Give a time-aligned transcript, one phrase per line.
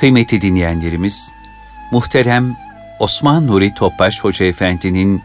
[0.00, 1.32] Kıymetli dinleyenlerimiz,
[1.92, 2.56] muhterem
[3.00, 5.22] Osman Nuri Topbaş Hoca Efendi'nin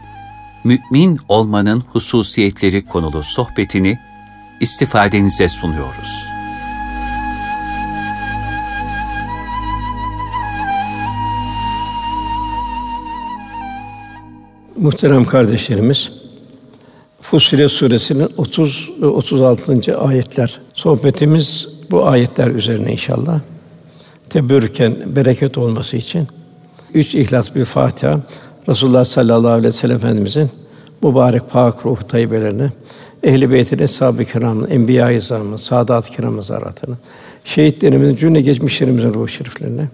[0.64, 3.98] Mümin Olmanın Hususiyetleri konulu sohbetini
[4.60, 6.24] istifadenize sunuyoruz.
[14.76, 16.12] Muhterem kardeşlerimiz,
[17.20, 19.98] Fussilet suresinin 30 ve 36.
[19.98, 20.60] ayetler.
[20.74, 23.40] Sohbetimiz bu ayetler üzerine inşallah.
[24.30, 26.28] Teberrüken bereket olması için
[26.94, 28.20] üç ihlas bir Fatiha
[28.68, 30.50] Resulullah sallallahu aleyhi ve sellem Efendimizin
[31.02, 32.70] mübarek pak ruh tayyibelerine,
[33.22, 36.96] ehli beytin eshab-ı kiramın, enbiya-i izamın, saadat-ı kiramın zaratını,
[37.44, 39.88] şehitlerimizin cümle geçmişlerimizin ruh şeriflerine.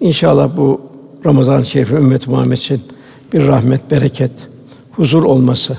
[0.00, 0.80] İnşallah bu
[1.26, 2.82] Ramazan-ı Şerif ümmet Muhammed için
[3.32, 4.32] bir rahmet, bereket,
[4.92, 5.78] huzur olması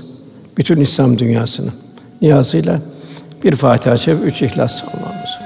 [0.58, 1.74] bütün İslam dünyasının
[2.22, 2.80] niyazıyla
[3.44, 5.41] bir Fatiha çevir, üç İhlas Allah'ımız.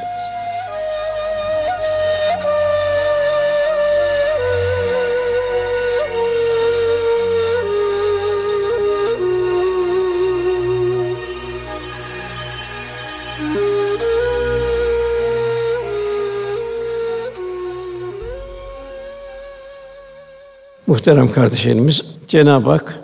[21.05, 22.99] Muhterem kardeşlerimiz, Cenab-ı Hak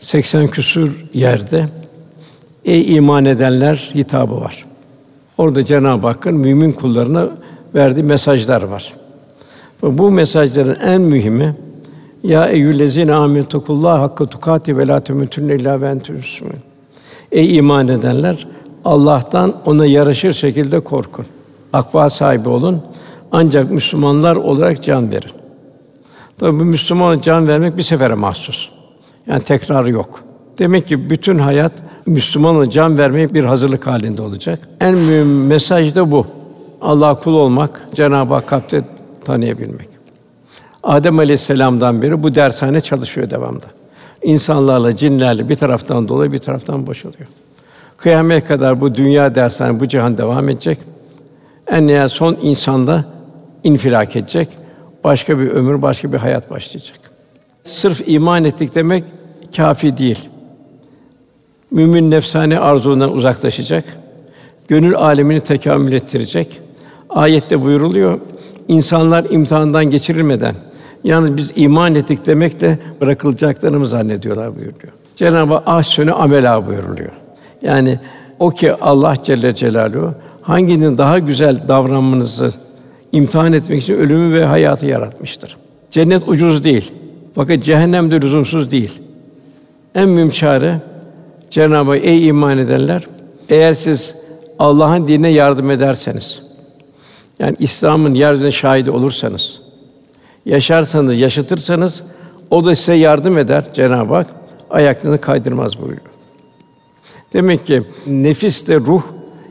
[0.00, 1.66] 80 küsur yerde
[2.64, 4.64] ey iman edenler hitabı var.
[5.38, 7.28] Orada Cenab-ı Hakk'ın mümin kullarına
[7.74, 8.94] verdiği mesajlar var.
[9.82, 11.56] Ve bu mesajların en mühimi
[12.22, 16.20] ya eyyühellezine amentukullah hakkı tukati ve la temutunne illa ve entüm
[17.32, 18.46] Ey iman edenler
[18.84, 21.26] Allah'tan ona yaraşır şekilde korkun.
[21.72, 22.82] Akva sahibi olun.
[23.32, 25.45] Ancak Müslümanlar olarak can verin.
[26.38, 28.68] Tabi bu Müslüman can vermek bir sefere mahsus.
[29.26, 30.20] Yani tekrarı yok.
[30.58, 31.72] Demek ki bütün hayat
[32.06, 34.58] Müslümanın can vermeye bir hazırlık halinde olacak.
[34.80, 36.26] En mühim mesaj da bu.
[36.80, 38.80] Allah kul olmak, Cenab-ı Hak kalpte
[39.24, 39.88] tanıyabilmek.
[40.82, 43.60] Adem Aleyhisselam'dan beri bu dershane çalışıyor devamlı.
[44.22, 47.28] İnsanlarla, cinlerle bir taraftan dolu, bir taraftan boşalıyor.
[47.96, 50.78] Kıyamet kadar bu dünya dershane, bu cihan devam edecek.
[51.66, 53.04] En nihayet son insanda
[53.64, 54.48] infilak edecek
[55.06, 56.98] başka bir ömür, başka bir hayat başlayacak.
[57.62, 59.04] Sırf iman ettik demek
[59.56, 60.28] kafi değil.
[61.70, 63.84] Mümin nefsane arzularından uzaklaşacak.
[64.68, 66.60] Gönül alemini tekamül ettirecek.
[67.10, 68.20] Ayette buyuruluyor.
[68.68, 70.54] İnsanlar imtihandan geçirilmeden
[71.04, 74.92] yalnız biz iman ettik demekle bırakılacaklarını zannediyorlar buyuruyor.
[75.16, 77.12] Cenab-ı Hak ahsünü amela buyuruluyor.
[77.62, 77.98] Yani
[78.38, 82.65] o ki Allah Celle Celaluhu hanginin daha güzel davranmanızı
[83.16, 85.56] imtihan etmek için ölümü ve hayatı yaratmıştır.
[85.90, 86.92] Cennet ucuz değil.
[87.34, 88.92] Fakat cehennem de lüzumsuz değil.
[89.94, 90.80] En mühim çare
[91.50, 93.02] Cenab-ı Hak ey iman edenler
[93.48, 94.16] eğer siz
[94.58, 96.42] Allah'ın dinine yardım ederseniz
[97.38, 99.60] yani İslam'ın yeryüzüne şahidi olursanız
[100.46, 102.02] yaşarsanız, yaşatırsanız
[102.50, 104.26] o da size yardım eder Cenab-ı Hak.
[104.70, 106.00] Ayaklarını kaydırmaz buyuruyor.
[107.32, 109.02] Demek ki nefis de ruh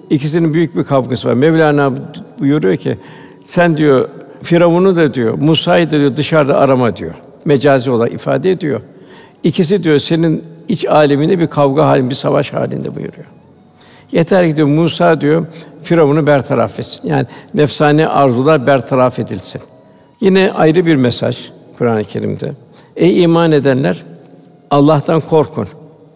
[0.10, 1.34] ikisinin büyük bir kavgası var.
[1.34, 1.94] Mevlana
[2.40, 2.98] buyuruyor ki
[3.46, 4.10] sen diyor
[4.44, 7.14] Firavun'u da diyor, Musa'yı da diyor dışarıda arama diyor.
[7.46, 8.82] Mecazi olarak ifade ediyor.
[9.44, 13.26] İkisi diyor senin iç aleminde bir kavga halinde, bir savaş halinde buyuruyor.
[14.12, 15.46] Yeter ki diyor Musa diyor
[15.84, 17.10] Firavun'u bertaraf etsin.
[17.10, 19.62] Yani nefsane arzular bertaraf edilsin.
[20.22, 22.52] Yine ayrı bir mesaj Kur'an-ı Kerim'de.
[22.96, 24.04] Ey iman edenler
[24.72, 25.68] Allah'tan korkun.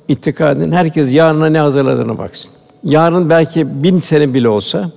[0.07, 0.55] İttika.
[0.71, 2.51] Herkes yarına ne hazırladığına baksın.
[2.83, 4.89] Yarın belki bin sene bile olsa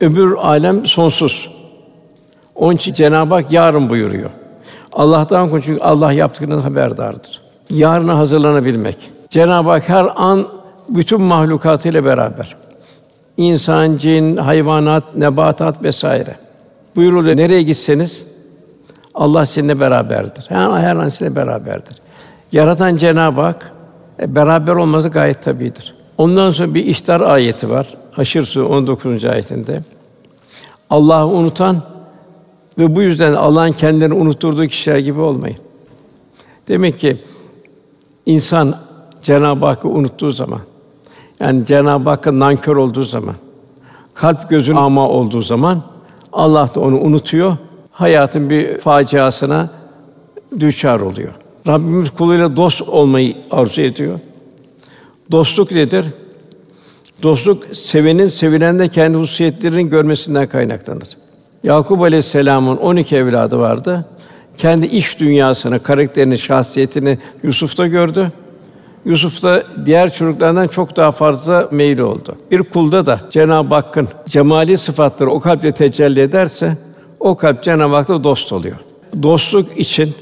[0.00, 1.50] Öbür alem sonsuz.
[2.54, 4.30] Onun için Cenab-ı Hak yarın buyuruyor.
[4.92, 7.40] Allah'tan korkun çünkü Allah yaptıklarından haberdardır.
[7.70, 9.10] Yarına hazırlanabilmek.
[9.30, 10.48] Cenab-ı Hak her an
[10.88, 12.56] bütün mahlukatıyla beraber.
[13.36, 16.36] İnsan, cin, hayvanat, nebatat vesaire.
[16.96, 18.26] Buyuruluyor nereye gitseniz
[19.14, 20.44] Allah sizinle beraberdir.
[20.48, 21.96] Her, her an sizinle beraberdir.
[22.52, 23.72] Yaratan Cenab-ı Hak
[24.22, 25.94] e, beraber olması gayet tabidir.
[26.18, 27.86] Ondan sonra bir ihtar ayeti var.
[28.12, 29.24] Haşr Sûresi 19.
[29.24, 29.80] ayetinde.
[30.90, 31.82] Allah'ı unutan
[32.78, 35.56] ve bu yüzden Allah'ın kendilerini unutturduğu kişiler gibi olmayın.
[36.68, 37.16] Demek ki
[38.26, 38.74] insan
[39.22, 40.60] Cenab-ı Hakk'ı unuttuğu zaman,
[41.40, 43.34] yani Cenab-ı Hakk'a nankör olduğu zaman,
[44.14, 45.82] kalp gözün ama olduğu zaman
[46.32, 47.56] Allah da onu unutuyor.
[47.90, 49.70] Hayatın bir faciasına
[50.60, 51.32] düşar oluyor.
[51.66, 54.18] Rabbimiz kuluyla dost olmayı arzu ediyor.
[55.30, 56.06] Dostluk nedir?
[57.22, 61.08] Dostluk sevenin sevilende kendi hususiyetlerinin görmesinden kaynaklanır.
[61.64, 64.04] Yakup Aleyhisselam'ın 12 evladı vardı.
[64.56, 68.32] Kendi iş dünyasını, karakterini, şahsiyetini Yusuf'ta gördü.
[69.04, 72.36] Yusuf da diğer çocuklardan çok daha fazla meyil oldu.
[72.50, 76.76] Bir kulda da Cenab-ı Hakk'ın cemali sıfatları o kalpte tecelli ederse
[77.20, 78.76] O kalp Cenab-ı Hak'la dost oluyor.
[79.22, 80.14] Dostluk için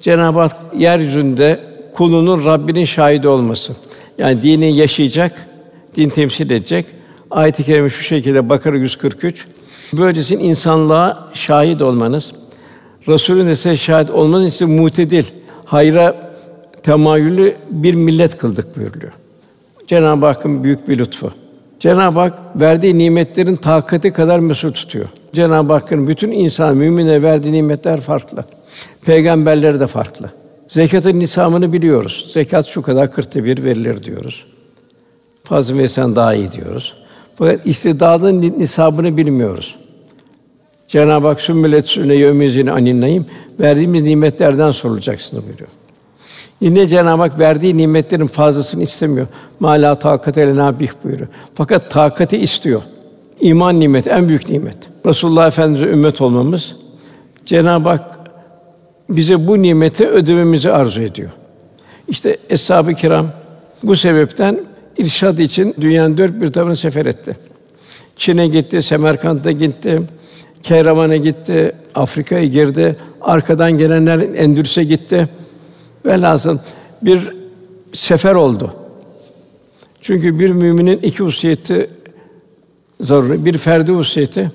[0.00, 1.60] Cenab-ı Hak yeryüzünde
[1.94, 3.72] kulunun Rabbinin şahidi olması.
[4.18, 5.46] Yani dini yaşayacak,
[5.96, 6.86] din temsil edecek.
[7.30, 9.46] Ayet-i kerime şu şekilde Bakara 143.
[9.92, 12.32] Böylece insanlığa şahit olmanız,
[13.08, 15.24] Resulün size şahit olmanız için mutedil,
[15.64, 16.32] hayra
[16.82, 19.12] temayülü bir millet kıldık buyuruyor.
[19.86, 21.32] Cenab-ı Hakk'ın büyük bir lütfu.
[21.80, 25.08] Cenab-ı Hak verdiği nimetlerin takati kadar mesul tutuyor.
[25.32, 28.44] Cenab-ı Hakk'ın bütün insan mümine verdiği nimetler farklı.
[29.04, 30.30] Peygamberleri de farklı.
[30.68, 32.26] Zekatın nisamını biliyoruz.
[32.32, 34.46] Zekat şu kadar kırkta bir verilir diyoruz.
[35.48, 36.94] Fazla verirsen daha iyi diyoruz.
[37.34, 39.76] Fakat istidadın nisabını bilmiyoruz.
[40.88, 43.26] Cenab-ı Hak sümmület sünne yevmizine aninnayım
[43.60, 45.68] verdiğimiz nimetlerden sorulacaksınız buyuruyor.
[46.60, 49.26] Yine Cenab-ı Hak verdiği nimetlerin fazlasını istemiyor.
[49.60, 51.28] Mala takat elena bih buyuruyor.
[51.54, 52.82] Fakat takati istiyor.
[53.40, 54.76] İman nimeti en büyük nimet.
[55.06, 56.76] Resulullah Efendimize ümmet olmamız
[57.46, 58.18] Cenab-ı Hak
[59.10, 61.30] bize bu nimeti ödememizi arzu ediyor.
[62.08, 63.26] İşte eshab-ı kiram
[63.82, 64.60] bu sebepten
[64.98, 67.36] irşad için dünyanın dört bir tarafına sefer etti.
[68.16, 70.02] Çin'e gitti, Semerkant'a gitti,
[70.62, 75.28] Kehraman'a gitti, Afrika'ya girdi, arkadan gelenler Endülüs'e gitti.
[76.06, 76.58] Velhasıl
[77.02, 77.32] bir
[77.92, 78.74] sefer oldu.
[80.00, 81.90] Çünkü bir müminin iki hususiyeti
[83.00, 83.44] zaruri.
[83.44, 84.50] Bir ferdi hususiyeti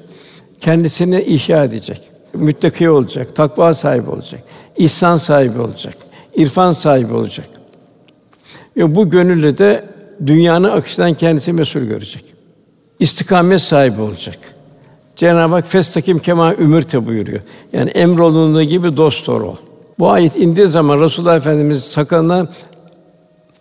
[0.59, 2.01] kendisini ihya edecek.
[2.33, 4.43] Müttaki olacak, takva sahibi olacak,
[4.77, 5.97] ihsan sahibi olacak,
[6.35, 7.45] irfan sahibi olacak.
[8.77, 9.85] Ve bu gönülle de
[10.27, 12.23] dünyanın akışından kendisi mesul görecek.
[12.99, 14.37] İstikamet sahibi olacak.
[15.15, 17.39] Cenab-ı Hak festakim kema ümürte buyuruyor.
[17.73, 19.55] Yani emrolunduğu gibi dost doğru ol.
[19.99, 22.47] Bu ayet indiği zaman Resulullah Efendimiz sakalına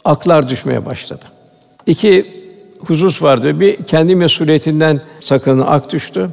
[0.05, 1.25] aklar düşmeye başladı.
[1.87, 2.41] İki
[2.87, 3.61] husus vardı.
[3.61, 6.27] Bir kendi mesuliyetinden sakalına ak düştü.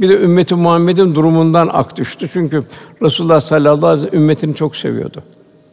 [0.00, 2.28] Bir de ümmeti Muhammed'in durumundan ak düştü.
[2.32, 2.64] Çünkü
[3.02, 5.22] Resulullah sallallahu aleyhi ve sellem ümmetini çok seviyordu.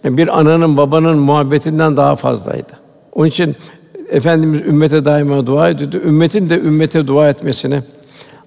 [0.03, 2.73] Yani bir ananın babanın muhabbetinden daha fazlaydı.
[3.13, 3.55] Onun için
[4.09, 5.97] Efendimiz ümmete daima dua ediyordu.
[5.97, 7.81] Ümmetin de ümmete dua etmesini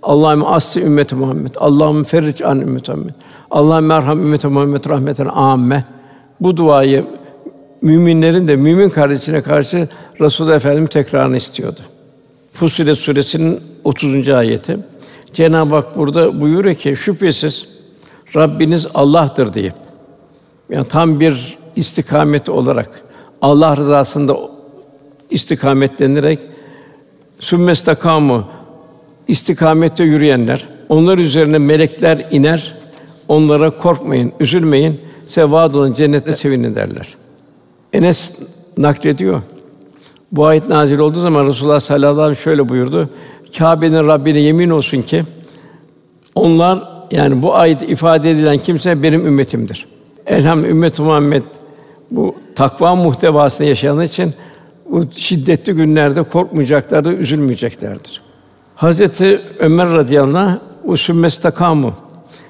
[0.03, 1.55] Allah'ım asli ümmeti Muhammed.
[1.59, 3.15] Allah'ım ferric an ümmeti Muhammed.
[3.51, 5.85] Allah'ım merham ümmeti Muhammed rahmeten âmme.
[6.41, 7.05] Bu duayı
[7.83, 9.89] müminlerin de mümin kardeşine karşı
[10.21, 11.81] Resulullah Efendimiz tekrarını istiyordu.
[12.53, 14.29] Fussilet suresinin 30.
[14.29, 14.79] ayeti.
[15.33, 17.69] Cenab-ı Hak burada buyuruyor ki şüphesiz
[18.37, 19.73] Rabbiniz Allah'tır diye.
[20.71, 23.03] Yani tam bir istikamet olarak
[23.43, 24.37] Allah rızasında
[25.31, 26.38] istikametlenerek
[27.38, 28.44] sümmestakamu
[29.29, 32.75] istikamette yürüyenler, onlar üzerine melekler iner,
[33.29, 37.15] onlara korkmayın, üzülmeyin, sevad olun, cennette sevinin derler.
[37.93, 39.43] Enes naklediyor.
[40.32, 43.11] Bu ayet nazil olduğu zaman Resulullah sallallahu aleyhi ve sellem şöyle buyurdu.
[43.59, 45.25] Kâbe'nin Rabbine yemin olsun ki
[46.35, 49.87] onlar yani bu ayet ifade edilen kimse benim ümmetimdir.
[50.26, 51.43] Elham ümmet Muhammed
[52.11, 54.35] bu takva muhtevasında yaşayanlar için
[54.90, 58.20] bu şiddetli günlerde korkmayacaklardır, üzülmeyeceklerdir.
[58.76, 61.94] Hazreti Ömer radıyallahu anh usümmestakamu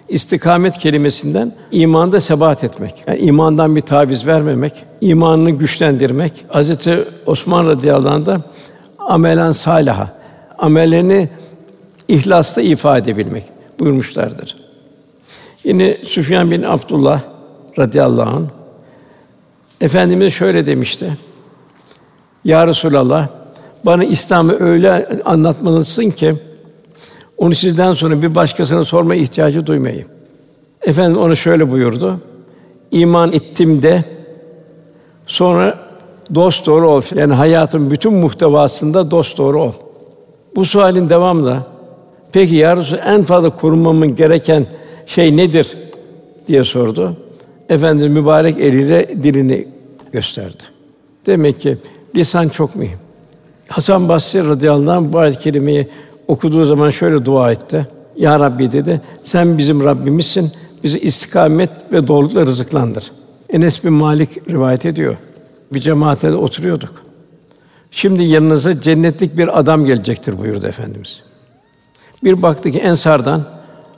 [0.09, 3.05] istikamet kelimesinden imanda sebat etmek.
[3.07, 6.45] Yani imandan bir taviz vermemek, imanını güçlendirmek.
[6.49, 8.41] Hazreti Osman radıyallahu anh da
[8.99, 10.11] amelen salaha
[10.59, 11.29] amellerini
[12.09, 13.45] ihlasla ifade edebilmek
[13.81, 14.57] buyurmuşlardır.
[15.65, 17.21] Yine Süfyan bin Abdullah
[17.79, 18.47] radıyallahu anh
[19.81, 21.11] Efendimiz şöyle demişti.
[22.45, 23.29] Ya Resulallah
[23.87, 26.35] bana İslam'ı öyle anlatmalısın ki
[27.39, 30.09] onu sizden sonra bir başkasına sorma ihtiyacı duymayayım.
[30.83, 32.21] Efendim onu şöyle buyurdu.
[32.91, 34.05] İman ettim de
[35.27, 35.79] sonra
[36.35, 37.03] dost doğru ol.
[37.15, 39.73] Yani hayatın bütün muhtevasında dost doğru ol.
[40.57, 41.67] Bu sualin devamında
[42.33, 44.67] peki ya Resul, en fazla korunmamın gereken
[45.07, 45.77] şey nedir
[46.47, 47.17] diye sordu.
[47.69, 49.69] Efendimiz mübarek eliyle dilini
[50.13, 50.63] gösterdi.
[51.27, 51.79] Demek ki
[52.17, 52.99] lisan çok mühim.
[53.69, 55.89] Hasan Basri radıyallahu anh bu ayet-i
[56.29, 57.87] okuduğu zaman şöyle dua etti.
[58.17, 60.53] Ya Rabbi dedi, sen bizim Rabbimizsin.
[60.85, 63.13] Bizi istikamet ve doğrulukla rızıklandır.
[63.51, 65.17] Enes bin Malik rivayet ediyor.
[65.73, 67.03] Bir cemaate oturuyorduk.
[67.91, 71.23] Şimdi yanınıza cennetlik bir adam gelecektir buyurdu efendimiz.
[72.25, 73.43] Bir baktı ki ensardan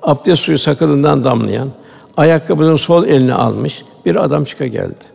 [0.03, 1.69] abdest suyu sakalından damlayan,
[2.17, 5.12] ayakkabının sol elini almış bir adam çıka geldi.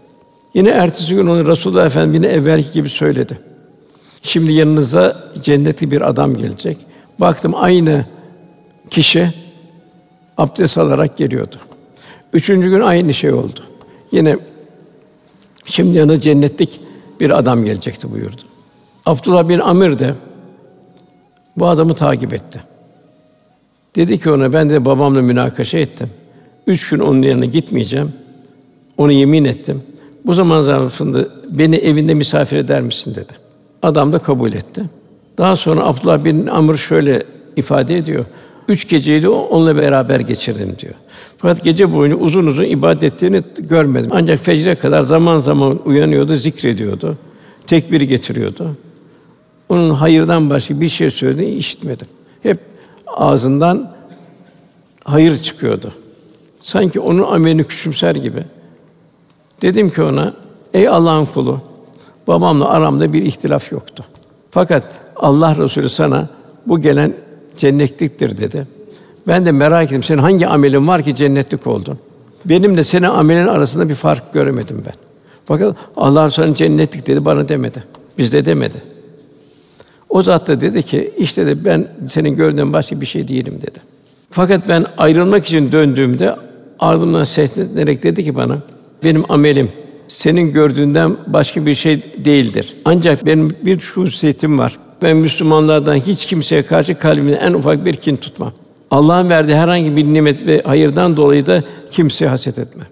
[0.54, 3.40] Yine ertesi gün onu Resulullah Efendimiz evvelki gibi söyledi.
[4.22, 6.78] Şimdi yanınıza cennetli bir adam gelecek.
[7.20, 8.06] Baktım aynı
[8.90, 9.34] kişi
[10.38, 11.56] abdest alarak geliyordu.
[12.34, 13.60] Üçüncü gün aynı şey oldu.
[14.12, 14.38] Yine
[15.66, 16.80] şimdi yanına cennetlik
[17.20, 18.42] bir adam gelecekti buyurdu.
[19.06, 20.16] Abdullah bin Amir de
[21.58, 22.64] bu adamı takip etti.
[23.96, 26.10] Dedi ki ona ben de babamla münakaşa ettim.
[26.68, 28.14] Üç gün onun yanına gitmeyeceğim.
[28.98, 29.84] Onu yemin ettim.
[30.28, 33.34] Bu zaman zarfında beni evinde misafir eder misin dedi.
[33.82, 34.82] Adam da kabul etti.
[35.38, 37.24] Daha sonra Abdullah bin Amr şöyle
[37.56, 38.26] ifade ediyor.
[38.68, 40.94] Üç geceyi onunla beraber geçirdim diyor.
[41.38, 44.10] Fakat gece boyunca uzun uzun ibadet ettiğini görmedim.
[44.14, 47.18] Ancak fecre kadar zaman zaman uyanıyordu, zikrediyordu.
[47.68, 48.72] Tekbiri getiriyordu.
[49.70, 52.08] Onun hayırdan başka bir şey söylediğini işitmedim.
[52.44, 52.58] Hep
[53.08, 53.94] ağzından
[55.04, 55.94] hayır çıkıyordu.
[56.60, 58.44] Sanki onun amelini küçümser gibi.
[59.62, 60.34] Dedim ki ona,
[60.74, 61.62] ey Allah'ın kulu,
[62.28, 64.06] babamla aramda bir ihtilaf yoktu.
[64.52, 64.84] Fakat
[65.16, 66.28] Allah Resulü sana
[66.66, 67.14] bu gelen
[67.58, 68.68] cennetliktir dedi.
[69.28, 70.04] Ben de merak ettim.
[70.04, 71.98] Senin hangi amelin var ki cennetlik oldun?
[72.46, 74.94] Benim de senin amelin arasında bir fark göremedim ben.
[75.46, 77.84] Fakat Allah sana cennetlik dedi bana demedi.
[78.18, 78.82] Bizde demedi.
[80.10, 83.80] O zat da dedi ki işte de ben senin gördüğün başka bir şey değilim dedi.
[84.32, 86.36] Fakat ben ayrılmak için döndüğümde
[86.80, 88.58] ardımdan seslenerek dedi ki bana
[89.04, 89.72] benim amelim
[90.08, 92.76] senin gördüğünden başka bir şey değildir.
[92.86, 94.78] Ancak benim bir hususiyetim var.
[95.02, 98.52] Ben Müslümanlardan hiç kimseye karşı kalbimde en ufak bir kin tutmam.
[98.92, 102.84] Allah'ın verdiği herhangi bir nimet ve hayırdan dolayı da kimseye haset etme.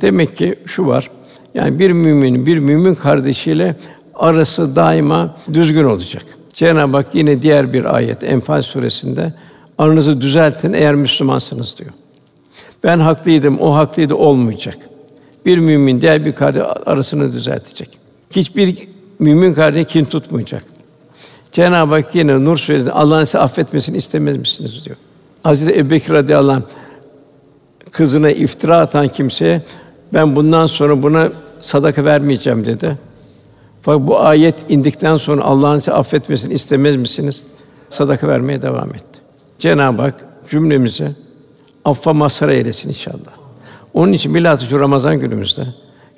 [0.00, 1.10] Demek ki şu var.
[1.54, 3.76] Yani bir müminin bir mümin kardeşiyle
[4.14, 6.24] arası daima düzgün olacak.
[6.52, 9.34] Cenab-ı Hak yine diğer bir ayet Enfal suresinde
[9.78, 11.90] aranızı düzeltin eğer Müslümansınız diyor.
[12.84, 14.78] Ben haklıydım, o haklıydı olmayacak.
[15.46, 17.98] Bir mümin diğer bir kardeş arasını düzeltecek.
[18.30, 20.64] Hiçbir mümin kardeş kin tutmayacak.
[21.52, 24.96] Cenab-ı Hak yine Nur suresinde Allah'ın size affetmesini istemez misiniz diyor.
[25.42, 26.62] Hazreti Ebubekir radıyallahu anh
[27.90, 29.62] kızına iftira atan kimseye
[30.14, 31.28] ben bundan sonra buna
[31.60, 32.98] sadaka vermeyeceğim dedi.
[33.82, 37.42] Fakat bu ayet indikten sonra Allah'ın size affetmesini istemez misiniz?
[37.88, 39.20] Sadaka vermeye devam etti.
[39.58, 41.10] Cenab-ı Hak cümlemizi
[41.84, 43.37] affa mazhar eylesin inşallah.
[43.98, 45.66] Onun için bilhassa şu Ramazan günümüzde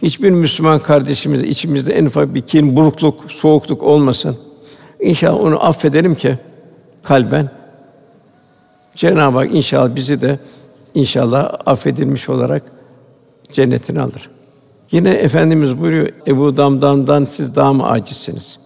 [0.03, 4.37] hiçbir Müslüman kardeşimiz içimizde en ufak bir kin, burukluk, soğukluk olmasın.
[5.01, 6.39] İnşallah onu affedelim ki
[7.03, 7.51] kalben
[8.95, 10.39] Cenab-ı Hak inşallah bizi de
[10.95, 12.63] inşallah affedilmiş olarak
[13.53, 14.31] cennetine alır.
[14.91, 18.59] Yine efendimiz buyuruyor Ebu Damdam'dan siz daha mı acizsiniz?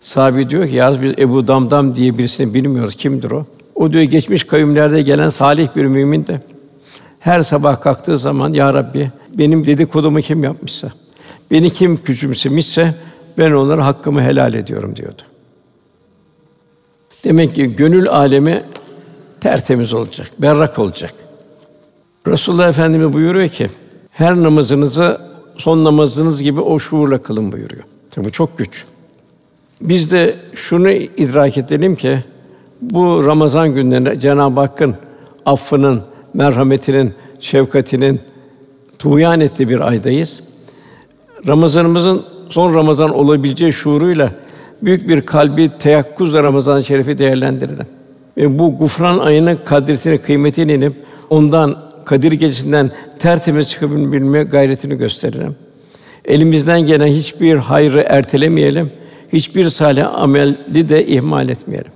[0.00, 2.94] Sahabi diyor ki yalnız biz Ebu Damdam diye birisini bilmiyoruz.
[2.94, 3.46] Kimdir o?
[3.74, 6.40] O diyor geçmiş kavimlerde gelen salih bir mümin de
[7.20, 10.92] her sabah kalktığı zaman ya Rabbi benim dedikodumu kim yapmışsa,
[11.50, 12.94] beni kim küçümsemişse
[13.38, 15.22] ben onlara hakkımı helal ediyorum diyordu.
[17.24, 18.62] Demek ki gönül alemi
[19.40, 21.14] tertemiz olacak, berrak olacak.
[22.26, 23.70] Resulullah Efendimiz buyuruyor ki
[24.10, 25.20] her namazınızı
[25.56, 27.82] son namazınız gibi o şuurla kılın buyuruyor.
[28.10, 28.84] Tabii bu çok güç.
[29.80, 32.24] Biz de şunu idrak edelim ki
[32.80, 34.96] bu Ramazan günlerinde Cenab-ı Hakk'ın
[35.46, 36.02] affının,
[36.36, 38.20] merhametinin, şefkatinin
[38.98, 40.40] tuğyan ettiği bir aydayız.
[41.46, 44.32] Ramazanımızın son Ramazan olabileceği şuuruyla
[44.82, 47.86] büyük bir kalbi teyakkuzla Ramazan-ı Şerif'i değerlendirelim.
[48.36, 50.92] Ve bu gufran ayının kadretini, kıymetini inip
[51.30, 55.56] ondan Kadir Gecesi'nden tertemiz çıkabilme gayretini gösterelim.
[56.24, 58.90] Elimizden gelen hiçbir hayrı ertelemeyelim.
[59.32, 61.92] Hiçbir salih ameli de ihmal etmeyelim.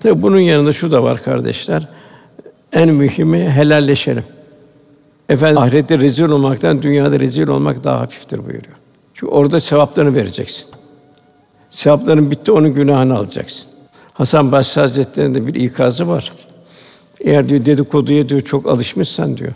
[0.00, 1.88] Tabi bunun yanında şu da var kardeşler.
[2.74, 4.24] En mühimi helalleşelim.
[5.28, 8.76] Efendim ahirette rezil olmaktan dünyada rezil olmak daha hafiftir buyuruyor.
[9.14, 10.66] Çünkü orada sevaplarını vereceksin.
[11.70, 13.66] Sevapların bitti, onun günahını alacaksın.
[14.12, 16.32] Hasan Basri Hazretleri'nin de bir ikazı var.
[17.20, 19.52] Eğer diyor dedikoduya diyor çok alışmışsan diyor.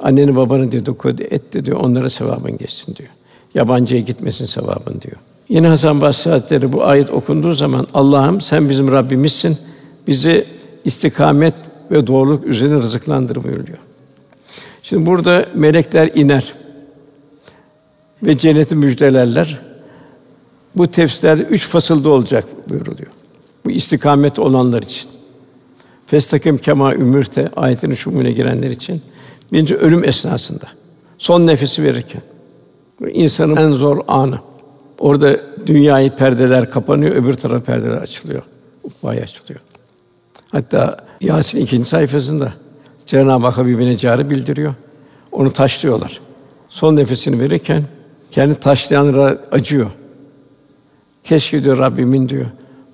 [0.00, 1.80] Anneni babanı dedikodu etti diyor.
[1.80, 3.08] Onlara sevabın geçsin diyor.
[3.54, 5.16] Yabancıya gitmesin sevabın diyor.
[5.48, 9.58] Yine Hasan Basri Hazretleri bu ayet okunduğu zaman Allah'ım sen bizim Rabbimizsin.
[10.06, 10.44] Bizi
[10.84, 11.54] istikamet
[11.90, 13.78] ve doğruluk üzerine rızıklandır buyuruyor.
[14.82, 16.54] Şimdi burada melekler iner
[18.22, 19.58] ve cenneti müjdelerler.
[20.76, 23.10] Bu tefsirler üç fasılda olacak buyuruluyor.
[23.64, 25.10] Bu istikamet olanlar için.
[26.06, 29.02] Festakim kema ümürte ayetinin şumune girenler için.
[29.52, 30.66] Birinci ölüm esnasında.
[31.18, 32.22] Son nefesi verirken.
[33.12, 34.38] insanın en zor anı.
[34.98, 38.42] Orada dünyayı perdeler kapanıyor, öbür taraf perdeler açılıyor.
[38.82, 39.60] Ukvaya açılıyor.
[40.52, 42.52] Hatta Yasin ikinci sayfasında
[43.06, 44.74] Cenab-ı Hak Habibine carı bildiriyor.
[45.32, 46.20] Onu taşlıyorlar.
[46.68, 47.84] Son nefesini verirken
[48.30, 49.90] kendi taşlayanlara acıyor.
[51.24, 52.46] Keşke diyor Rabbimin diyor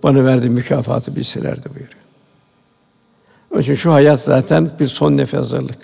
[0.02, 2.04] bana verdiği mükafatı bilselerdi buyuruyor.
[3.50, 5.78] Onun için şu hayat zaten bir son nefes hazırlık.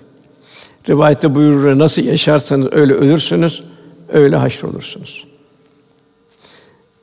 [0.89, 3.63] Rivayette buyurur nasıl yaşarsanız öyle ölürsünüz,
[4.09, 5.27] öyle haşr olursunuz.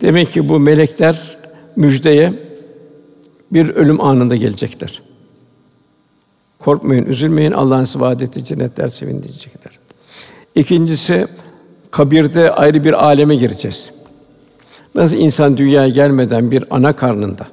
[0.01, 1.37] Demek ki bu melekler
[1.75, 2.33] müjdeye
[3.51, 5.01] bir ölüm anında gelecekler.
[6.67, 7.51] Korkmayın, üzülmeyin.
[7.51, 9.79] Allah'ın size cennetler sevindirecekler.
[10.55, 11.27] İkincisi
[11.91, 13.89] kabirde ayrı bir aleme gireceğiz.
[14.95, 17.47] Nasıl insan dünyaya gelmeden bir ana karnında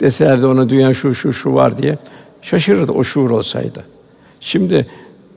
[0.00, 1.98] deselerdi ona dünya şu şu şu var diye
[2.42, 3.84] şaşırırdı o şuur olsaydı.
[4.40, 4.86] Şimdi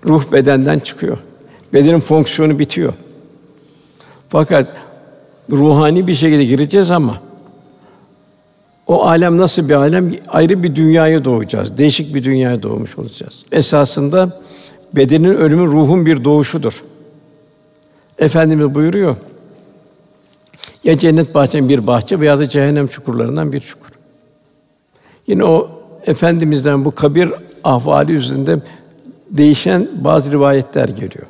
[0.06, 1.18] ruh bedenden çıkıyor.
[1.74, 2.94] Bedenin fonksiyonu bitiyor.
[4.30, 4.76] Fakat
[5.52, 7.22] ruhani bir şekilde gireceğiz ama
[8.90, 10.16] o alem nasıl bir alem?
[10.28, 11.78] Ayrı bir dünyaya doğacağız.
[11.78, 13.44] Değişik bir dünyaya doğmuş olacağız.
[13.52, 14.42] Esasında
[14.96, 16.84] bedenin ölümü ruhun bir doğuşudur.
[18.20, 19.16] Efendimiz buyuruyor.
[20.84, 23.90] Ya cennet bahçenin bir bahçe veya da cehennem çukurlarından bir çukur.
[25.28, 25.70] Yine o
[26.06, 27.30] efendimizden bu kabir
[27.64, 28.60] ahvali üzerinde
[29.32, 31.26] değişen bazı rivayetler geliyor.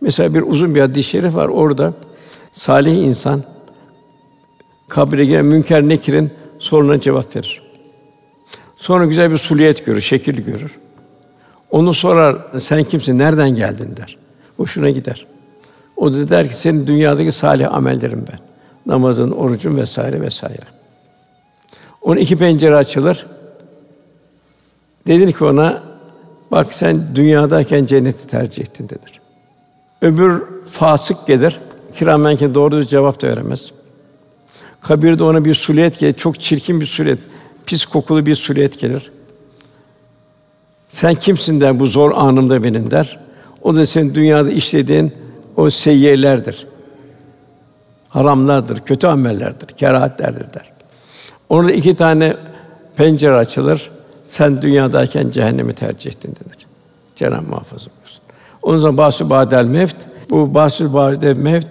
[0.00, 1.94] Mesela bir uzun bir hadis-i şerif var orada
[2.52, 3.42] salih insan
[4.88, 7.62] kabre giren münker nekirin soruna cevap verir.
[8.76, 10.78] Sonra güzel bir suliyet görür, şekil görür.
[11.70, 14.16] Onu sorar, sen kimsin, nereden geldin der.
[14.56, 15.26] Hoşuna gider.
[15.96, 18.38] O da der ki, senin dünyadaki salih amellerim ben.
[18.86, 20.64] Namazın, orucun vesaire vesaire.
[22.02, 23.26] Onun iki pencere açılır.
[25.06, 25.82] Denir ki ona,
[26.50, 29.20] bak sen dünyadayken cenneti tercih ettin denir.
[30.02, 31.60] Öbür fasık gelir,
[31.94, 33.72] kiramenken doğru bir cevap da veremez.
[34.84, 37.18] Kabirde ona bir suliyet gelir, çok çirkin bir suliyet,
[37.66, 39.10] pis kokulu bir suliyet gelir.
[40.88, 43.20] Sen kimsin der bu zor anımda benim der.
[43.62, 45.12] O da senin dünyada işlediğin
[45.56, 46.66] o seyyiyelerdir.
[48.08, 50.72] Haramlardır, kötü amellerdir, kerahatlerdir der.
[51.48, 52.36] Ona iki tane
[52.96, 53.90] pencere açılır.
[54.24, 56.66] Sen dünyadayken cehennemi tercih ettin denir.
[57.16, 58.20] Cenab-ı muhafaza buyursun.
[58.62, 59.96] Onun zaman bahsü badel mevt,
[60.30, 61.66] bu bahsü badel mevt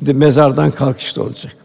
[0.00, 1.63] mezardan kalkışta olacak.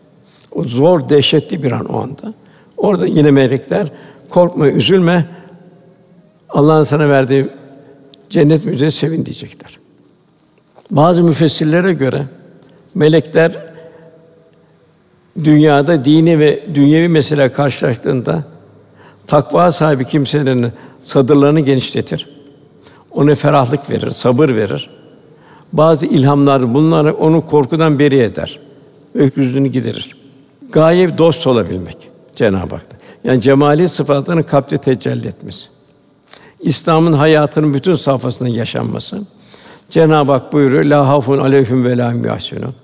[0.59, 2.33] O zor, dehşetli bir an o anda.
[2.77, 3.91] Orada yine melekler
[4.29, 5.25] korkma, üzülme.
[6.50, 7.48] Allah'ın sana verdiği
[8.29, 9.79] cennet müjdesi sevin diyecekler.
[10.91, 12.25] Bazı müfessirlere göre
[12.95, 13.74] melekler
[15.43, 18.43] dünyada dini ve dünyevi mesele karşılaştığında
[19.27, 20.72] takva sahibi kimselerin
[21.03, 22.29] sadırlarını genişletir.
[23.11, 24.89] Ona ferahlık verir, sabır verir.
[25.74, 28.59] Bazı ilhamlar bunları onu korkudan beri eder.
[29.15, 30.19] Öküzlüğünü giderir.
[30.72, 31.98] Gaye dost olabilmek
[32.36, 32.88] Cenab-ı Hak.
[33.24, 35.68] Yani cemali sıfatlarını kalpte tecelli etmesi.
[36.60, 39.22] İslam'ın hayatının bütün safhasında yaşanması.
[39.90, 42.75] Cenab-ı Hak buyuruyor: "La hafun aleyhim ve la yahsunun."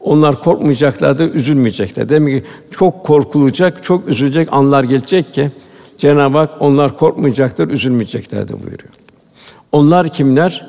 [0.00, 2.08] Onlar korkmayacaklar da üzülmeyecekler.
[2.08, 5.50] Demek ki çok korkulacak, çok üzülecek anlar gelecek ki
[5.98, 8.92] Cenab-ı Hak onlar korkmayacaktır, üzülmeyecekler de buyuruyor.
[9.72, 10.66] Onlar kimler?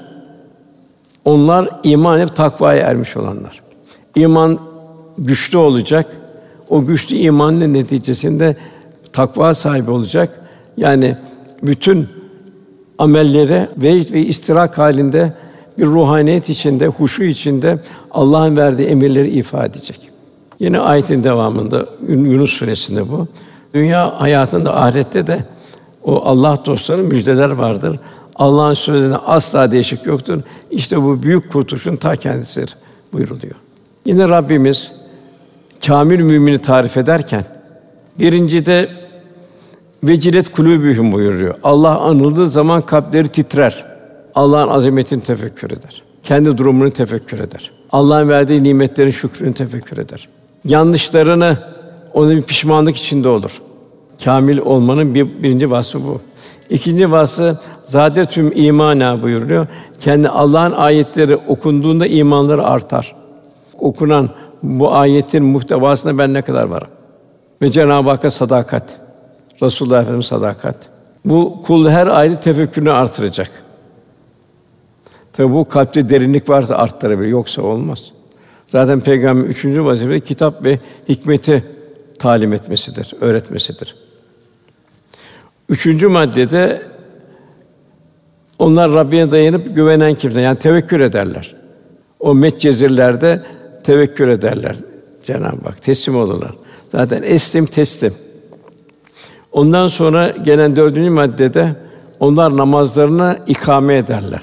[1.25, 3.61] Onlar iman edip takvaya ermiş olanlar.
[4.15, 4.59] İman
[5.17, 6.22] güçlü olacak.
[6.69, 8.55] O güçlü imanın neticesinde
[9.13, 10.39] takva sahibi olacak.
[10.77, 11.15] Yani
[11.63, 12.07] bütün
[12.97, 15.33] amellere ve ve istirak halinde
[15.77, 17.79] bir ruhaniyet içinde, huşu içinde
[18.11, 19.99] Allah'ın verdiği emirleri ifade edecek.
[20.59, 23.27] Yine ayetin devamında Yunus suresinde bu.
[23.73, 25.45] Dünya hayatında ahirette de
[26.03, 27.99] o Allah dostlarının müjdeler vardır.
[28.35, 30.41] Allah'ın sözüne asla değişik yoktur.
[30.71, 32.75] İşte bu büyük kurtuluşun ta kendisidir
[33.13, 33.55] buyuruluyor.
[34.05, 34.91] Yine Rabbimiz
[35.87, 37.45] kamil mümini tarif ederken
[38.19, 38.89] birincide
[40.03, 41.55] vecilet kulûbühüm buyuruyor.
[41.63, 43.85] Allah anıldığı zaman kalpleri titrer.
[44.35, 46.03] Allah'ın azametini tefekkür eder.
[46.23, 47.71] Kendi durumunu tefekkür eder.
[47.91, 50.29] Allah'ın verdiği nimetlerin şükrünü tefekkür eder.
[50.65, 51.57] Yanlışlarını
[52.13, 53.61] onun bir pişmanlık içinde olur.
[54.25, 56.21] Kamil olmanın bir, birinci vasfı bu.
[56.69, 59.67] İkinci vasfı zade tüm imana buyuruyor.
[59.99, 63.15] Kendi Allah'ın ayetleri okunduğunda imanları artar.
[63.79, 64.29] Okunan
[64.63, 66.87] bu ayetin muhtevasında ben ne kadar varım?
[67.61, 68.99] Ve Cenab-ı Hakk'a sadakat.
[69.61, 70.89] Resulullah Efendimiz sadakat.
[71.25, 73.51] Bu kul her ayet tefekkürünü artıracak.
[75.33, 78.11] Tabi bu kalpte derinlik varsa arttırabilir, yoksa olmaz.
[78.67, 81.63] Zaten peygamber üçüncü vazife kitap ve hikmeti
[82.19, 83.95] talim etmesidir, öğretmesidir.
[85.69, 86.81] Üçüncü maddede
[88.59, 91.55] onlar Rabbine dayanıp güvenen kimse yani tevekkül ederler.
[92.19, 93.43] O Medcezirlerde
[93.83, 94.77] tevekkül ederler
[95.23, 95.81] Cenab-ı Hak.
[95.81, 96.51] Teslim olurlar.
[96.89, 98.13] Zaten eslim teslim.
[99.51, 101.75] Ondan sonra gelen dördüncü maddede
[102.19, 104.41] onlar namazlarını ikame ederler.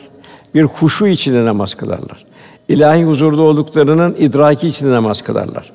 [0.55, 2.27] Bir huşu içinde namaz kılarlar.
[2.69, 5.73] İlahi huzurda olduklarının idraki içinde namaz kılarlar.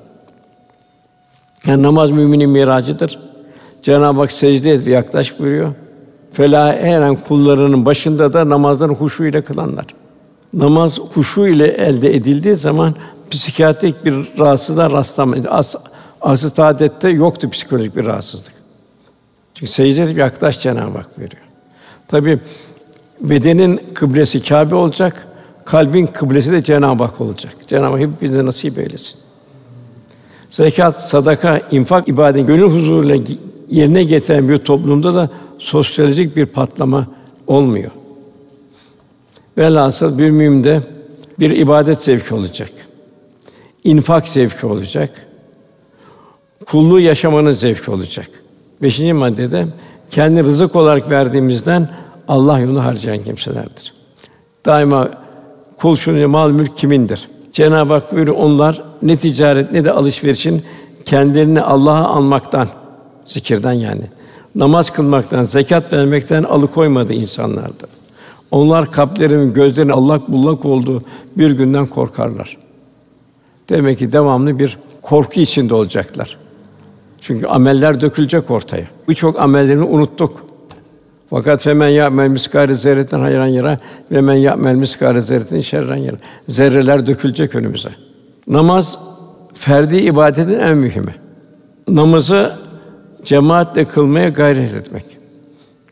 [1.66, 3.20] Yani namaz müminin miracıdır.
[3.82, 5.74] Cenab-ı Hak secde et ve yaklaş buyuruyor.
[6.32, 9.86] Fela her an kullarının başında da namazları huşu ile kılanlar.
[10.54, 12.96] Namaz huşu ile elde edildiği zaman
[13.32, 15.46] psikiyatrik bir rahatsızlığa rastlamayız.
[15.50, 15.76] As
[16.22, 18.54] asıl saadette yoktu psikolojik bir rahatsızlık.
[19.54, 21.44] Çünkü secde edip yaklaş Cenab-ı Hak buyuruyor.
[22.08, 22.40] Tabi
[23.22, 25.28] bedenin kıblesi Kâbe olacak,
[25.66, 27.54] kalbin kıblesi de Cenab-ı Hak olacak.
[27.68, 29.20] Cenab-ı Hak hepimize nasip eylesin.
[30.50, 33.18] Zekat, sadaka, infak ibadet gönül huzuruyla
[33.70, 37.08] yerine getiren bir toplumda da sosyolojik bir patlama
[37.48, 37.92] olmuyor.
[39.58, 40.84] Velhasıl bir mühimde
[41.40, 42.70] bir ibadet zevki olacak.
[43.86, 45.10] İnfak zevki olacak.
[46.66, 48.28] Kulluğu yaşamanın zevki olacak.
[48.82, 49.68] Beşinci maddede
[50.10, 51.90] kendi rızık olarak verdiğimizden
[52.28, 53.94] Allah yolunu harcayan kimselerdir.
[54.66, 55.10] Daima
[55.78, 57.30] kul şunu mal mülk kimindir?
[57.52, 60.64] Cenab-ı Hak buyuruyor onlar ne ticaret ne de alışverişin
[61.06, 62.68] kendilerini Allah'a anmaktan,
[63.26, 64.04] zikirden yani,
[64.56, 67.88] namaz kılmaktan, zekat vermekten alıkoymadı insanlardı.
[68.52, 71.02] Onlar kalplerinin, gözlerinin allak bullak olduğu
[71.38, 72.65] bir günden korkarlar.
[73.70, 76.38] Demek ki devamlı bir korku içinde olacaklar.
[77.22, 78.86] Çünkü ameller dökülecek ortaya.
[79.10, 80.46] Birçok amellerini unuttuk.
[81.30, 83.80] Fakat femen ya'mel miskâre zerreten hayran yara
[84.12, 86.18] ve men ya'mel miskâre zerreten şerren yara.
[86.48, 87.90] Zerreler dökülecek önümüze.
[88.48, 89.00] Namaz
[89.54, 91.16] ferdi ibadetin en mühimi.
[91.88, 92.54] Namazı
[93.24, 95.06] cemaatle kılmaya gayret etmek.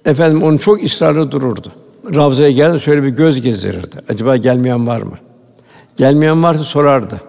[0.05, 1.71] Efendim onu çok ısrarlı dururdu.
[2.15, 3.97] Ravzaya geldi şöyle bir göz gezdirirdi.
[4.09, 5.17] Acaba gelmeyen var mı?
[5.97, 7.21] Gelmeyen varsa sorardı.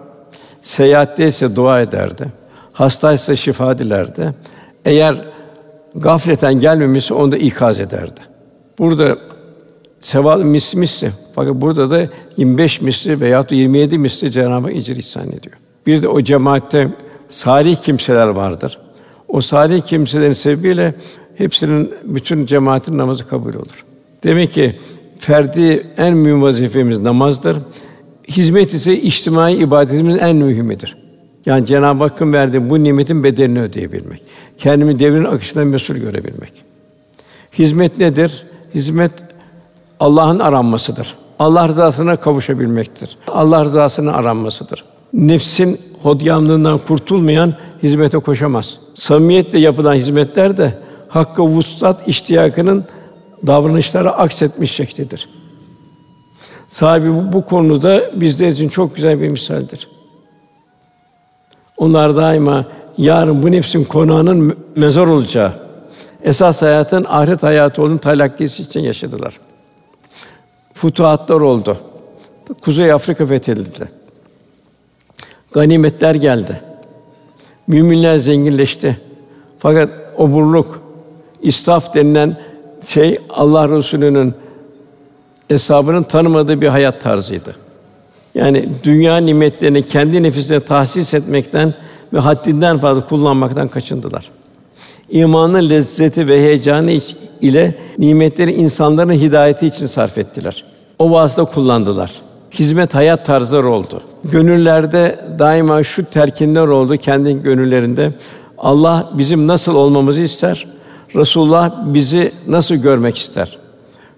[0.65, 2.25] Seyahatteyse dua ederdi.
[2.73, 4.33] Hastaysa şifa dilerdi.
[4.85, 5.15] Eğer
[5.95, 8.21] gafleten gelmemişse onu da ikaz ederdi.
[8.79, 9.17] Burada
[10.01, 11.11] sevap mis misli.
[11.35, 15.55] Fakat burada da 25 misli veya 27 misli Cenab-ı Hak ihsan ediyor.
[15.87, 16.87] Bir de o cemaatte
[17.29, 18.77] salih kimseler vardır.
[19.27, 20.93] O salih kimselerin sebebiyle
[21.35, 23.85] hepsinin bütün cemaatin namazı kabul olur.
[24.23, 24.79] Demek ki
[25.19, 27.57] ferdi en mühim vazifemiz namazdır.
[28.27, 30.95] Hizmet ise içtimai ibadetimizin en mühimidir.
[31.45, 34.21] Yani Cenab-ı Hakk'ın verdiği bu nimetin bedelini ödeyebilmek.
[34.57, 36.53] Kendimi devrin akışından mesul görebilmek.
[37.53, 38.45] Hizmet nedir?
[38.75, 39.11] Hizmet
[39.99, 41.15] Allah'ın aranmasıdır.
[41.39, 43.17] Allah rızasına kavuşabilmektir.
[43.27, 44.83] Allah rızasının aranmasıdır.
[45.13, 48.77] Nefsin hodyanlığından kurtulmayan hizmete koşamaz.
[48.93, 52.85] Samimiyetle yapılan hizmetler de hakka vuslat iştiyakının
[53.47, 55.29] davranışlara aksetmiş şeklidir.
[56.75, 59.87] Sahibi bu, bu konuda bizler için çok güzel bir misaldir.
[61.77, 62.65] Onlar daima
[62.97, 65.53] yarın bu nefsin konağının mezar olacağı,
[66.23, 69.39] esas hayatın ahiret hayatı olduğunu talakkisi için yaşadılar.
[70.73, 71.77] Futuhatlar oldu.
[72.61, 73.89] Kuzey Afrika fethedildi.
[75.53, 76.61] Ganimetler geldi.
[77.67, 78.97] Müminler zenginleşti.
[79.57, 80.81] Fakat oburluk,
[81.41, 82.37] istaf denilen
[82.85, 84.44] şey Allah Resulü'nün
[85.47, 87.55] hesabının tanımadığı bir hayat tarzıydı.
[88.35, 91.73] Yani dünya nimetlerini kendi nefisine tahsis etmekten
[92.13, 94.31] ve haddinden fazla kullanmaktan kaçındılar.
[95.09, 96.99] İmanın lezzeti ve heyecanı
[97.41, 100.63] ile nimetleri insanların hidayeti için sarf ettiler.
[100.99, 102.11] O vasıta kullandılar.
[102.51, 104.01] Hizmet hayat tarzları oldu.
[104.23, 108.13] Gönüllerde daima şu terkinler oldu kendi gönüllerinde.
[108.57, 110.67] Allah bizim nasıl olmamızı ister.
[111.15, 113.57] Resulullah bizi nasıl görmek ister?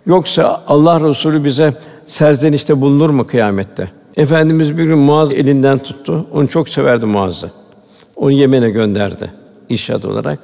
[0.07, 1.73] Yoksa Allah Resulü bize
[2.05, 3.91] serzenişte bulunur mu kıyamette?
[4.17, 6.25] Efendimiz bir gün Muaz elinden tuttu.
[6.33, 7.51] Onu çok severdi Muaz'ı.
[8.15, 9.31] Onu Yemen'e gönderdi
[9.69, 10.39] irşad olarak.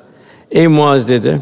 [0.51, 1.39] Ey Muaz dedi.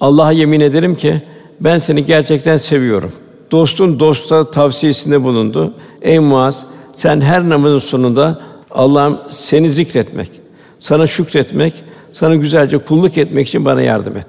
[0.00, 1.22] Allah'a yemin ederim ki
[1.60, 3.12] ben seni gerçekten seviyorum.
[3.50, 5.74] Dostun dosta tavsiyesinde bulundu.
[6.02, 8.40] Ey Muaz, sen her namazın sonunda
[8.70, 10.30] Allah'ım seni zikretmek,
[10.78, 11.74] sana şükretmek,
[12.12, 14.26] sana güzelce kulluk etmek için bana yardım et.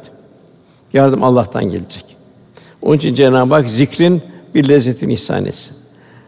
[0.93, 2.16] Yardım Allah'tan gelecek.
[2.81, 4.21] Onun için Cenab-ı Hak zikrin
[4.55, 5.75] bir lezzetini ihsan etsin.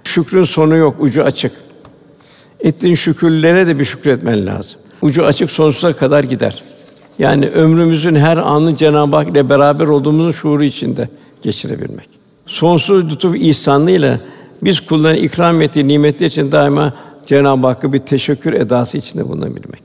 [0.03, 1.51] Şükrün sonu yok, ucu açık.
[2.59, 4.79] Ettiğin şükürlere de bir şükretmen lazım.
[5.01, 6.63] Ucu açık sonsuza kadar gider.
[7.19, 11.09] Yani ömrümüzün her anı Cenab-ı Hak ile beraber olduğumuzun şuuru içinde
[11.41, 12.09] geçirebilmek.
[12.45, 14.19] Sonsuz lütuf ihsanıyla
[14.63, 16.93] biz kulların ikram ettiği nimetler için daima
[17.25, 19.81] Cenab-ı Hakk'a bir teşekkür edası içinde bulunabilmek.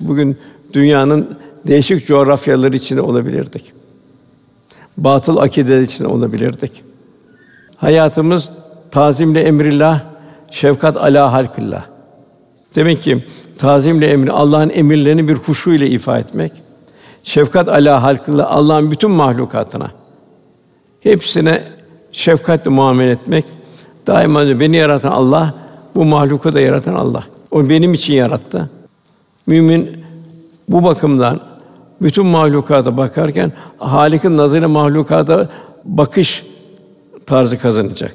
[0.00, 0.36] Bugün
[0.72, 3.72] dünyanın değişik coğrafyaları içinde olabilirdik.
[4.96, 6.82] Batıl akideler içinde olabilirdik.
[7.76, 8.52] Hayatımız
[8.90, 10.00] tazimle emrillah,
[10.50, 11.84] şefkat ala halkillah.
[12.74, 13.24] Demek ki
[13.58, 16.52] tazimle emri Allah'ın emirlerini bir huşu ile ifa etmek.
[17.24, 19.90] Şefkat ala halkillah Allah'ın bütün mahlukatına
[21.00, 21.62] hepsine
[22.12, 23.44] şefkatle muamele etmek.
[24.06, 25.54] Daima beni yaratan Allah,
[25.94, 27.24] bu mahluku da yaratan Allah.
[27.50, 28.70] O benim için yarattı.
[29.46, 30.04] Mümin
[30.68, 31.40] bu bakımdan
[32.02, 35.48] bütün mahlukata bakarken Halik'in nazarıyla mahlukata
[35.84, 36.46] bakış
[37.26, 38.14] tarzı kazanacak.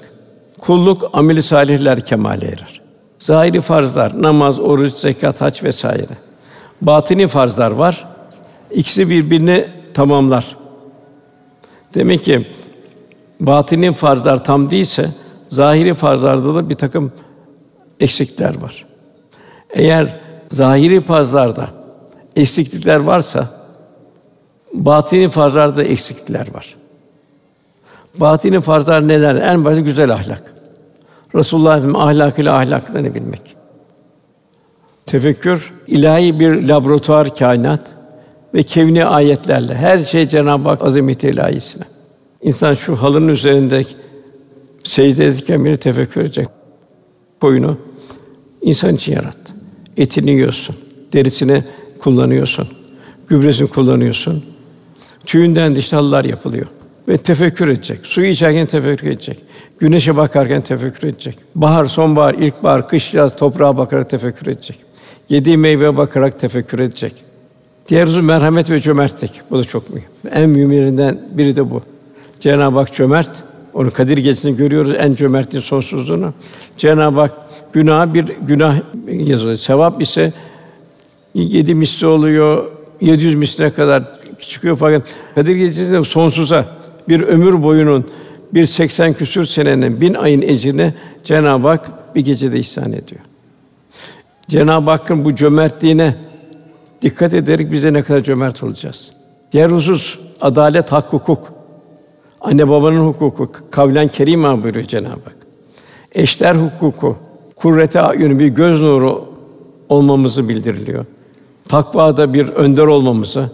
[0.60, 2.82] Kulluk ameli salihler kemale erer.
[3.20, 6.18] Zahiri farzlar, namaz, oruç, zekat, hac vesaire.
[6.82, 8.06] Batini farzlar var.
[8.72, 10.56] İkisi birbirini tamamlar.
[11.94, 12.48] Demek ki
[13.40, 15.10] batinin farzlar tam değilse
[15.50, 17.12] zahiri farzlarda da bir takım
[18.00, 18.86] eksikler var.
[19.70, 20.20] Eğer
[20.52, 21.68] zahiri farzlarda
[22.36, 23.61] eksiklikler varsa
[24.74, 26.76] batini farzlarda eksiklikler var.
[28.16, 29.36] Batini farzlar neler?
[29.36, 30.54] En başta güzel ahlak.
[31.36, 33.56] Resulullah Efendimiz ahlakıyla ahlaklarını bilmek.
[35.06, 37.92] Tefekkür ilahi bir laboratuvar kainat
[38.54, 41.84] ve kevni ayetlerle her şey Cenab-ı Hak azameti ilahisine.
[42.42, 43.86] İnsan şu halının üzerinde
[44.84, 46.48] secde ederken biri tefekkür edecek.
[47.42, 47.78] Koyunu
[48.62, 49.54] insan için yarattı.
[49.98, 50.76] Etini yiyorsun,
[51.14, 51.64] derisini
[52.00, 52.68] kullanıyorsun,
[53.28, 54.51] gübresini kullanıyorsun.
[55.26, 56.68] Tüyünden dişlallar yapılıyor
[57.08, 58.00] ve tefekkür edecek.
[58.04, 59.38] Suyu içerken tefekkür edecek.
[59.80, 61.38] Güneşe bakarken tefekkür edecek.
[61.56, 64.78] Bahar, sonbahar, ilkbahar, kış, yaz toprağa bakarak tefekkür edecek.
[65.30, 67.14] Yediği meyveye bakarak tefekkür edecek.
[67.88, 69.32] Diğer husus merhamet ve cömertlik.
[69.52, 70.08] Bu da çok mühim.
[70.32, 71.82] En mühimlerinden biri de bu.
[72.40, 73.44] Cenab-ı Hak cömert.
[73.74, 76.34] Onu Kadir Gecesi'nde görüyoruz en cömertliğin sonsuzluğunu.
[76.78, 77.32] Cenab-ı Hak
[77.74, 78.76] günah bir günah
[79.08, 79.56] yazıyor.
[79.56, 80.34] Sevap ise
[81.34, 82.66] yedi misli oluyor,
[83.02, 84.04] 700 misline kadar
[84.48, 85.04] çıkıyor fakat
[85.36, 86.66] Kadir Gecesi'nde sonsuza
[87.10, 88.06] bir ömür boyunun
[88.54, 93.22] bir 80 küsür senenin bin ayın ecrini Cenab-ı Hak bir gecede ihsan ediyor.
[94.48, 96.16] Cenab-ı Hakk'ın bu cömertliğine
[97.02, 99.12] dikkat ederek bize ne kadar cömert olacağız.
[99.52, 101.54] Diğer husus adalet, hak, hukuk.
[102.42, 105.38] Anne babanın hukuku kavlen kerim buyuruyor Cenab-ı Hak.
[106.12, 107.16] Eşler hukuku,
[107.56, 109.26] kurrete ayunu bir göz nuru
[109.90, 111.06] olmamızı bildiriliyor.
[111.70, 113.52] Takvada bir önder olmamızı,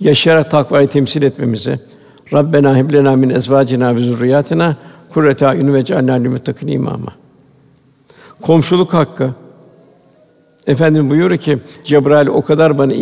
[0.00, 1.80] yaşayarak takvayı temsil etmemizi,
[2.32, 4.76] Rabbena heb lena min ezvacina ve zurriyatina
[5.10, 7.12] kurrete ayun ve cealna lil muttakin imama.
[8.40, 9.30] Komşuluk hakkı.
[10.66, 12.92] Efendim buyuruyor ki Cebrail o kadar bana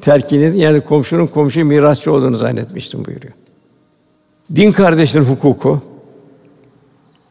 [0.00, 3.32] terkin edin yani komşunun komşu mirasçı olduğunu zannetmiştim buyuruyor.
[4.56, 5.80] Din kardeşlerin hukuku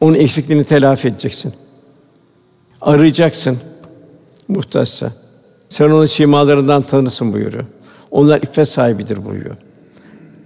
[0.00, 1.52] onun eksikliğini telafi edeceksin.
[2.80, 3.58] Arayacaksın
[4.48, 5.12] muhtaçsa.
[5.68, 7.64] Sen onun simalarından tanısın buyuruyor.
[8.12, 9.56] Onlar iffet sahibidir buyuruyor.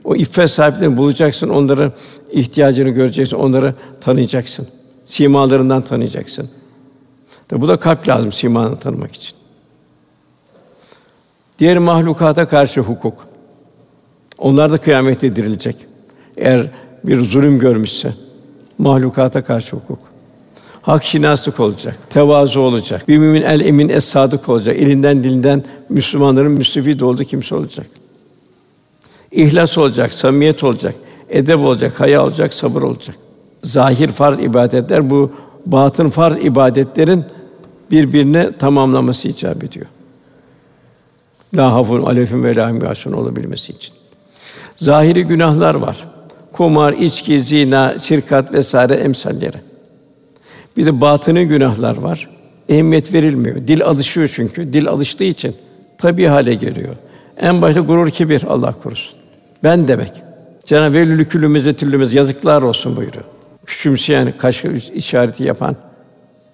[0.04, 1.92] O iffet sahiplerini bulacaksın, onları
[2.32, 4.68] ihtiyacını göreceksin, onları tanıyacaksın.
[5.06, 6.48] Simalarından tanıyacaksın.
[7.48, 9.36] Tabi bu da kalp lazım simanı tanımak için.
[11.58, 13.26] Diğer mahlukata karşı hukuk.
[14.38, 15.76] Onlar da kıyamette dirilecek.
[16.36, 16.70] Eğer
[17.04, 18.14] bir zulüm görmüşse
[18.78, 19.98] mahlukata karşı hukuk.
[20.86, 23.08] Hak şinaslık olacak, tevazu olacak.
[23.08, 24.76] Bir mümin el emin es sadık olacak.
[24.76, 27.86] Elinden dilinden Müslümanların müstefid olduğu kimse olacak.
[29.32, 30.94] İhlas olacak, samimiyet olacak,
[31.28, 33.16] edep olacak, haya olacak, sabır olacak.
[33.64, 35.32] Zahir farz ibadetler bu
[35.66, 37.24] batın farz ibadetlerin
[37.90, 39.86] birbirine tamamlaması icap ediyor.
[41.54, 43.94] La hafun aleyhim ve la hum olabilmesi için.
[44.76, 46.08] Zahiri günahlar var.
[46.52, 49.75] Kumar, içki, zina, sirkat vesaire emsalleri.
[50.76, 52.28] Bir de batını günahlar var.
[52.68, 53.56] Ehemmiyet verilmiyor.
[53.68, 54.72] Dil alışıyor çünkü.
[54.72, 55.56] Dil alıştığı için
[55.98, 56.94] tabii hale geliyor.
[57.36, 59.18] En başta gurur, kibir Allah korusun.
[59.64, 60.12] Ben demek.
[60.64, 61.74] Cenab-ı Velülü külümüze
[62.12, 63.24] yazıklar olsun buyuruyor.
[63.66, 65.76] Küçümseyen, kaş işareti yapan.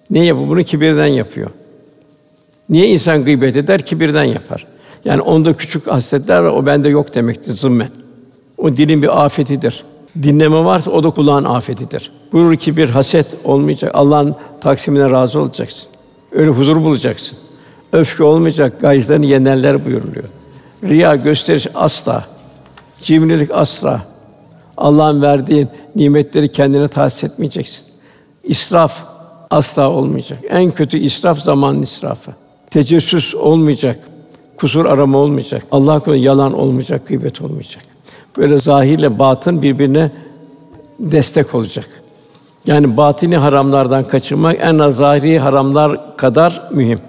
[0.09, 0.49] Ne yapıyor?
[0.49, 1.49] Bunu kibirden yapıyor.
[2.69, 3.85] Niye insan gıybet eder?
[3.85, 4.67] Kibirden yapar.
[5.05, 7.89] Yani onda küçük hasletler var, o bende yok demektir zımmen.
[8.57, 9.83] O dilin bir afetidir.
[10.21, 12.11] Dinleme varsa o da kulağın afetidir.
[12.31, 13.91] Gurur, kibir, haset olmayacak.
[13.93, 15.87] Allah'ın taksimine razı olacaksın.
[16.31, 17.37] Öyle huzur bulacaksın.
[17.93, 20.25] Öfke olmayacak, gayzlarını yenerler buyuruluyor.
[20.83, 22.25] Riya, gösteriş asla.
[23.01, 24.01] Cimrilik asla.
[24.77, 27.85] Allah'ın verdiği nimetleri kendine tahsis etmeyeceksin.
[28.43, 29.03] İsraf
[29.49, 30.39] asla olmayacak.
[30.49, 32.31] En kötü israf zaman israfı.
[32.69, 33.99] Tecessüs olmayacak.
[34.57, 35.63] Kusur arama olmayacak.
[35.71, 37.92] Allah yalan olmayacak, gıybet olmayacak.
[38.37, 40.11] Böyle zahirle batın birbirine
[40.99, 41.89] destek olacak.
[42.67, 46.99] Yani batini haramlardan kaçınmak en az zahiri haramlar kadar mühim.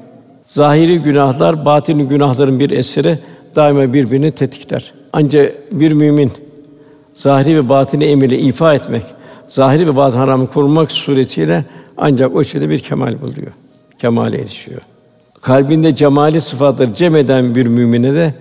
[0.46, 3.18] Zahiri günahlar batini günahların bir eseri
[3.56, 4.92] daima birbirini tetikler.
[5.12, 6.32] Ancak bir mümin
[7.12, 9.02] zahiri ve batini emri ifa etmek,
[9.48, 11.64] zahiri ve batini haramı korumak suretiyle
[11.96, 13.52] ancak o şeyde bir kemal buluyor.
[13.98, 14.80] Kemale erişiyor.
[15.42, 18.34] Kalbinde cemali sıfatları cem eden bir mümine de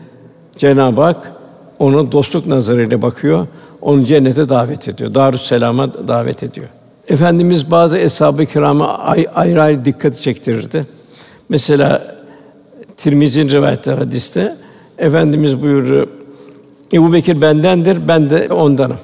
[0.58, 1.33] Cenab-ı Hak
[1.80, 3.48] onu dostluk nazarıyla bakıyor,
[3.82, 5.14] onu cennete davet ediyor.
[5.14, 6.68] Darüsselam'a davet ediyor.
[7.08, 8.98] Efendimiz bazı eshab-ı kirama
[9.36, 10.86] ayrı ayrı dikkati çektirirdi.
[11.50, 12.16] Mesela
[12.98, 14.56] Tirmizi'nin rivayet hadiste
[14.98, 16.10] Efendimiz buyurdu
[16.94, 18.98] Ebu Bekir bendendir, ben de ondanım.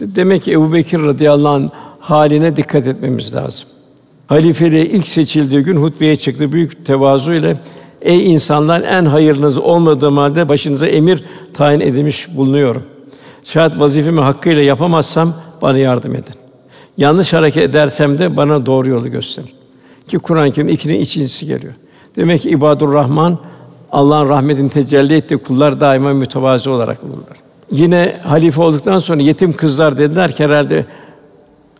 [0.00, 1.68] Demek ki Ebu Bekir radıyallahu anh
[2.00, 3.68] haline dikkat etmemiz lazım.
[4.26, 7.56] Halifeliğe ilk seçildiği gün hutbeye çıktı büyük tevazu ile
[8.02, 12.82] Ey insanlar en hayırlınız olmadığım halde başınıza emir tayin edilmiş bulunuyorum.
[13.44, 16.34] Şayet vazifemi hakkıyla yapamazsam bana yardım edin.
[16.96, 19.50] Yanlış hareket edersem de bana doğru yolu gösterin.
[20.08, 21.74] Ki Kur'an-ı Kerim ikinin ikincisi geliyor.
[22.16, 23.38] Demek ki ibadur Rahman
[23.92, 27.36] Allah'ın rahmetini tecelli ettiği kullar daima mütevazi olarak bulurlar.
[27.70, 30.86] Yine halife olduktan sonra yetim kızlar dediler ki herhalde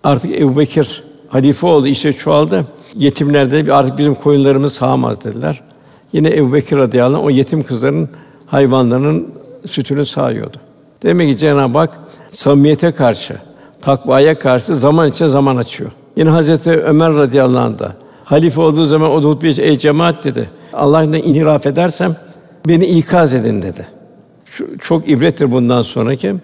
[0.05, 2.65] artık Ebu Bekir halife oldu, işte çoğaldı.
[2.95, 5.63] Yetimlerde artık bizim koyunlarımız sağamaz dediler.
[6.17, 8.09] Yine Ebu Bekir radıyallahu anh, o yetim kızların
[8.47, 9.29] hayvanlarının
[9.67, 10.57] sütünü sağıyordu.
[11.03, 11.99] Demek ki Cenab-ı Hak
[12.29, 13.35] samimiyete karşı,
[13.83, 15.91] takvaya karşı zaman için zaman açıyor.
[16.17, 17.93] Yine Hazreti Ömer radıyallahu anh da
[18.25, 20.49] halife olduğu zaman o da hutbe ey cemaat dedi.
[20.73, 22.17] Allah'ın inhiraf edersem
[22.69, 23.87] beni ikaz edin dedi.
[24.47, 26.35] Şu, çok ibrettir bundan sonraki.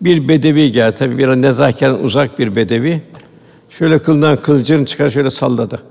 [0.00, 3.02] Bir bedevi gel tabi bir nezaketten uzak bir bedevi.
[3.70, 5.82] Şöyle kılından kılıcını çıkar şöyle salladı.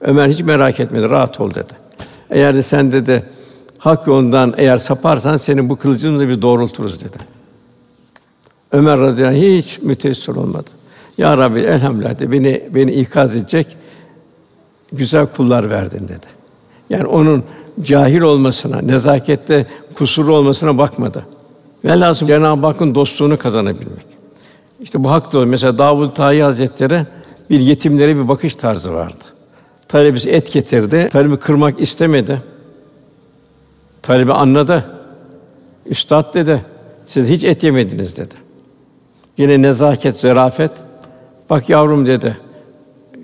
[0.00, 1.85] Ömer hiç merak etmedi, rahat ol dedi.
[2.30, 3.24] Eğer de sen dedi
[3.78, 7.18] hak yolundan eğer saparsan seni bu kılıcımızla bir doğrulturuz dedi.
[8.72, 10.70] Ömer radıyallahu anh hiç müteessir olmadı.
[11.18, 13.76] Ya Rabbi elhamdülillah beni beni ikaz edecek
[14.92, 16.26] güzel kullar verdin dedi.
[16.90, 17.44] Yani onun
[17.82, 21.26] cahil olmasına, nezakette kusuru olmasına bakmadı.
[21.84, 24.06] Velhâsıl Cenab-ı Hakk'ın dostluğunu kazanabilmek.
[24.80, 27.06] İşte bu hak da mesela Davud Tahi Hazretleri
[27.50, 29.24] bir yetimlere bir bakış tarzı vardı.
[29.88, 31.08] Talebesi et getirdi.
[31.12, 32.42] Talebi kırmak istemedi.
[34.02, 34.90] Talebi anladı.
[35.86, 36.64] Üstad dedi,
[37.06, 38.34] siz hiç et yemediniz dedi.
[39.38, 40.70] Yine nezaket, zarafet.
[41.50, 42.36] Bak yavrum dedi,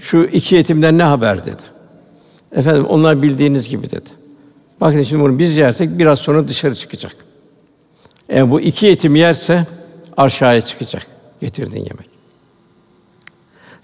[0.01, 1.63] şu iki yetimden ne haber dedi.
[2.53, 4.11] Efendim onlar bildiğiniz gibi dedi.
[4.81, 7.17] Bakın şimdi bunu biz yersek biraz sonra dışarı çıkacak.
[8.29, 9.67] Eğer bu iki yetim yerse
[10.17, 11.07] aşağıya çıkacak
[11.41, 12.09] getirdiğin yemek.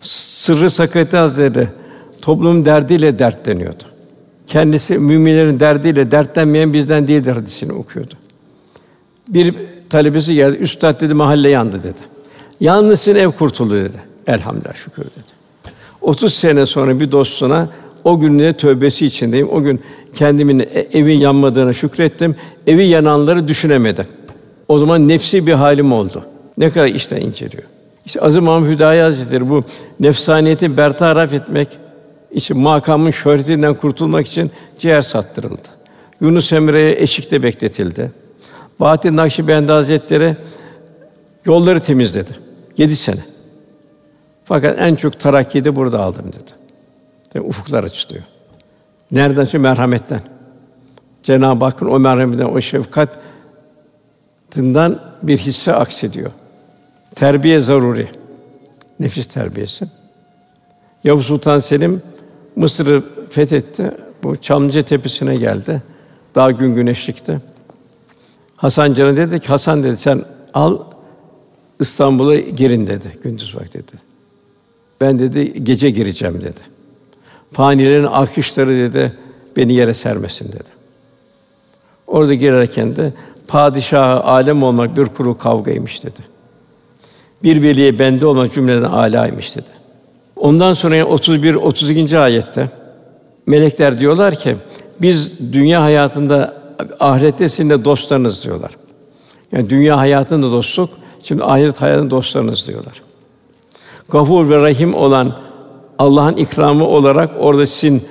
[0.01, 1.69] Sırrı Sakati Hazretleri
[2.23, 3.83] toplumun derdiyle dertleniyordu.
[4.47, 8.15] Kendisi müminlerin derdiyle dertlenmeyen bizden değildir hadisini okuyordu.
[9.29, 9.55] Bir
[9.91, 12.19] talebesi geldi, üstad dedi mahalle yandı dedi.
[12.61, 13.99] Yalnız senin ev kurtuldu dedi.
[14.27, 15.39] Elhamdülillah şükür dedi.
[16.01, 17.69] 30 sene sonra bir dostuna
[18.05, 19.49] o gününe tövbesi içindeyim.
[19.51, 19.81] O gün
[20.15, 22.35] kendimin e, evin yanmadığına şükrettim.
[22.67, 24.07] Evi yananları düşünemedim.
[24.69, 26.23] O zaman nefsi bir halim oldu.
[26.59, 27.63] Ne kadar işten inceliyor.
[28.07, 29.65] İşte Aziz Mahmud Hüdayi Hazretleri bu
[30.01, 31.69] nefsaniyeti bertaraf etmek
[32.31, 35.69] için makamın şöhretinden kurtulmak için ciğer sattırıldı.
[36.21, 38.11] Yunus Emre'ye eşikte bekletildi.
[38.81, 40.37] Bahattin Nakşibendi Hazretleri
[41.45, 42.37] yolları temizledi.
[42.77, 43.21] Yedi sene.
[44.45, 46.51] Fakat en çok terakkiyi de burada aldım dedi.
[47.35, 48.25] Yani ufuklar açılıyor.
[49.11, 49.45] Nereden?
[49.45, 50.21] Çünkü merhametten.
[51.23, 56.31] Cenab-ı Hakk'ın o merhametinden, o şefkatinden bir hisse aksediyor.
[57.15, 58.09] Terbiye zaruri.
[59.01, 59.87] Nefis terbiyesi.
[61.05, 62.03] Yavuz Sultan Selim
[62.59, 63.91] Mısır'ı fethetti.
[64.23, 65.83] Bu Çamlıca Tepesi'ne geldi.
[66.35, 67.41] Daha gün güneşlikti.
[68.57, 70.23] Hasan Can'a dedi ki Hasan dedi sen
[70.55, 70.79] al
[71.81, 73.93] İstanbul'a girin dedi gündüz vakti dedi.
[75.01, 76.61] Ben dedi gece gireceğim dedi.
[77.53, 79.13] Fanilerin akışları dedi
[79.57, 80.71] beni yere sermesin dedi.
[82.07, 83.13] Orada girerken de
[83.49, 86.21] padişahı alem olmak bir kuru kavgaymış dedi.
[87.43, 89.78] Bir veliye bende olmak cümleden âlâymış dedi.
[90.39, 92.19] Ondan sonra 31 32.
[92.19, 92.69] ayette
[93.47, 94.57] melekler diyorlar ki
[95.01, 96.55] biz dünya hayatında
[97.01, 98.71] ahirette sizin de dostlarınız diyorlar.
[99.53, 100.91] Yani dünya hayatında dostluk,
[101.23, 103.03] şimdi ahiret hayatında dostlarınız diyorlar.
[104.09, 105.37] Gafur ve Rahim olan
[105.99, 108.03] Allah'ın ikramı olarak orada sizin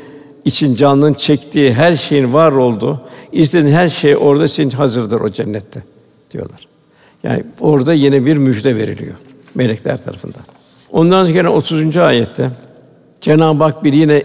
[0.46, 5.84] için canlının çektiği her şeyin var olduğu, istediğin her şey orada sizin hazırdır o cennette
[6.32, 6.68] diyorlar.
[7.24, 9.16] Yani orada yine bir müjde veriliyor
[9.56, 10.57] melekler tarafından.
[10.92, 11.98] Ondan sonra gene 30.
[11.98, 12.52] ayette
[13.22, 14.24] Cenab-ı Hak bir yine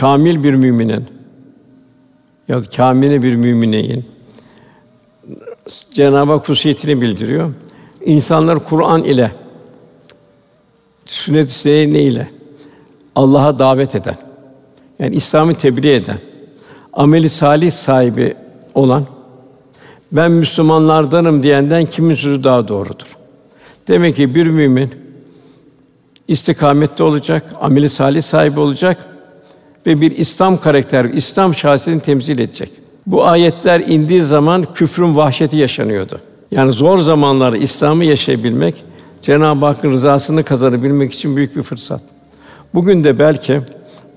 [0.00, 1.04] kamil bir müminin
[2.48, 4.04] ya da kamile bir mümineyin
[5.92, 7.54] Cenab-ı Hak hususiyetini bildiriyor.
[8.04, 9.30] İnsanlar Kur'an ile
[11.06, 12.28] sünnet-i ile
[13.14, 14.16] Allah'a davet eden,
[14.98, 16.18] yani İslam'ı tebliğ eden,
[16.92, 18.36] ameli salih sahibi
[18.74, 19.06] olan,
[20.12, 23.16] ben Müslümanlardanım diyenden kimin sözü daha doğrudur?
[23.88, 25.03] Demek ki bir mümin
[26.28, 29.06] istikamette olacak, ameli salih sahibi olacak
[29.86, 32.70] ve bir İslam karakter, İslam şahsiyetini temsil edecek.
[33.06, 36.20] Bu ayetler indiği zaman küfrün vahşeti yaşanıyordu.
[36.50, 38.84] Yani zor zamanlarda İslam'ı yaşayabilmek,
[39.22, 42.02] Cenab-ı Hakk'ın rızasını kazanabilmek için büyük bir fırsat.
[42.74, 43.60] Bugün de belki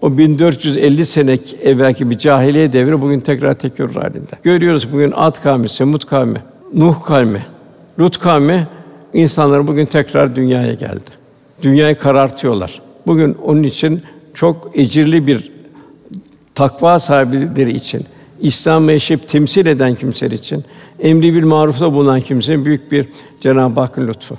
[0.01, 4.31] o 1450 sene evvelki bir cahiliye devri bugün tekrar tekrar halinde.
[4.43, 6.41] Görüyoruz bugün Ad kavmi, Semud kavmi,
[6.73, 7.45] Nuh kavmi,
[7.99, 8.67] Lut kavmi
[9.13, 11.16] insanlar bugün tekrar dünyaya geldi.
[11.61, 12.81] Dünyayı karartıyorlar.
[13.07, 14.01] Bugün onun için
[14.33, 15.51] çok ecirli bir
[16.55, 18.05] takva sahipleri için,
[18.39, 20.63] İslam'ı yaşayıp temsil eden kimseler için
[20.99, 23.07] Emri bil marufta bulunan kimsenin büyük bir
[23.39, 24.37] Cenab-ı Hakk'ın lütfu.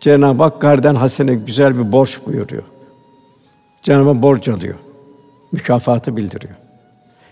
[0.00, 2.62] Cenab-ı Hak garden hasene güzel bir borç buyuruyor.
[3.82, 4.74] Cenab-ı Hak borç alıyor.
[5.52, 6.54] Mükafatı bildiriyor.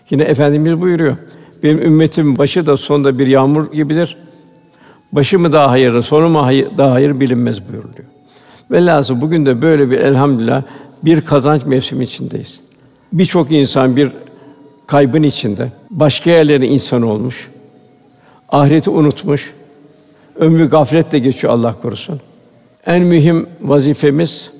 [0.09, 1.17] Yine efendimiz buyuruyor.
[1.63, 4.17] Benim ümmetim başı da sonunda bir yağmur gibidir.
[5.11, 6.47] Başı mı daha hayırlı, sonu mu
[6.77, 8.12] daha hayır bilinmez buyuruluyor.
[8.71, 10.63] Velhâsıl bugün de böyle bir elhamdülillah
[11.03, 12.59] bir kazanç mevsimi içindeyiz.
[13.13, 14.11] Birçok insan bir
[14.87, 17.49] kaybın içinde, başka yerlerin insanı olmuş,
[18.49, 19.53] ahireti unutmuş,
[20.35, 22.21] ömrü gafletle geçiyor Allah korusun.
[22.85, 24.51] En mühim vazifemiz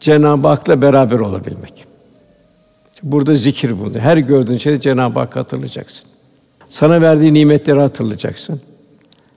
[0.00, 1.84] Cenab-ı Hak'la beraber olabilmek.
[3.02, 4.00] Burada zikir bulunuyor.
[4.00, 6.08] Her gördüğün şeyde Cenab-ı Hak hatırlayacaksın.
[6.68, 8.60] Sana verdiği nimetleri hatırlayacaksın.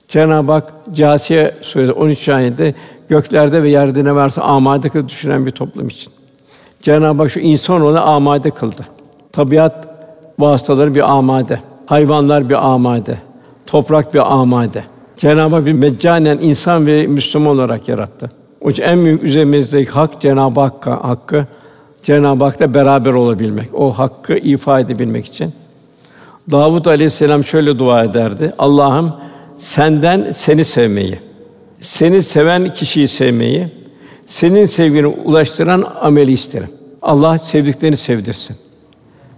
[0.07, 2.75] Cenab-ı Hak Câsiye suresi 13 ayette
[3.09, 6.13] göklerde ve yerde ne varsa amade kıldı düşünen bir toplum için.
[6.81, 8.85] Cenab-ı Hak şu insan onu amade kıldı.
[9.31, 9.87] Tabiat
[10.39, 13.17] vasıtaları bir amade, hayvanlar bir amade,
[13.67, 14.83] toprak bir amade.
[15.17, 18.31] Cenab-ı Hak bir meccanen insan ve Müslüman olarak yarattı.
[18.61, 21.45] O için en büyük üzerimizdeki hak Cenab-ı Hakk'a hakkı
[22.03, 23.69] Cenab-ı Hak'la beraber olabilmek.
[23.73, 25.53] O hakkı ifade edebilmek için.
[26.51, 28.53] Davud Aleyhisselam şöyle dua ederdi.
[28.57, 29.13] Allah'ım
[29.57, 31.19] senden seni sevmeyi,
[31.85, 33.67] seni seven kişiyi sevmeyi,
[34.25, 36.69] senin sevgini ulaştıran ameli isterim.
[37.01, 38.55] Allah sevdiklerini sevdirsin.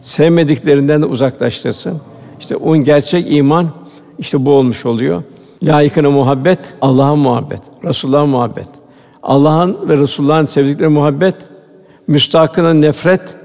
[0.02, 2.02] Sevmediklerinden de uzaklaştırsın.
[2.40, 3.70] İşte onun gerçek iman
[4.20, 5.24] işte bu olmuş oluyor.
[5.64, 8.68] Layıkına muhabbet, Allah'a muhabbet, Resulullah'a muhabbet.
[9.24, 11.36] Allah'ın ve Resulullah'ın sevdikleri muhabbet,
[12.08, 13.36] müstahkına nefret,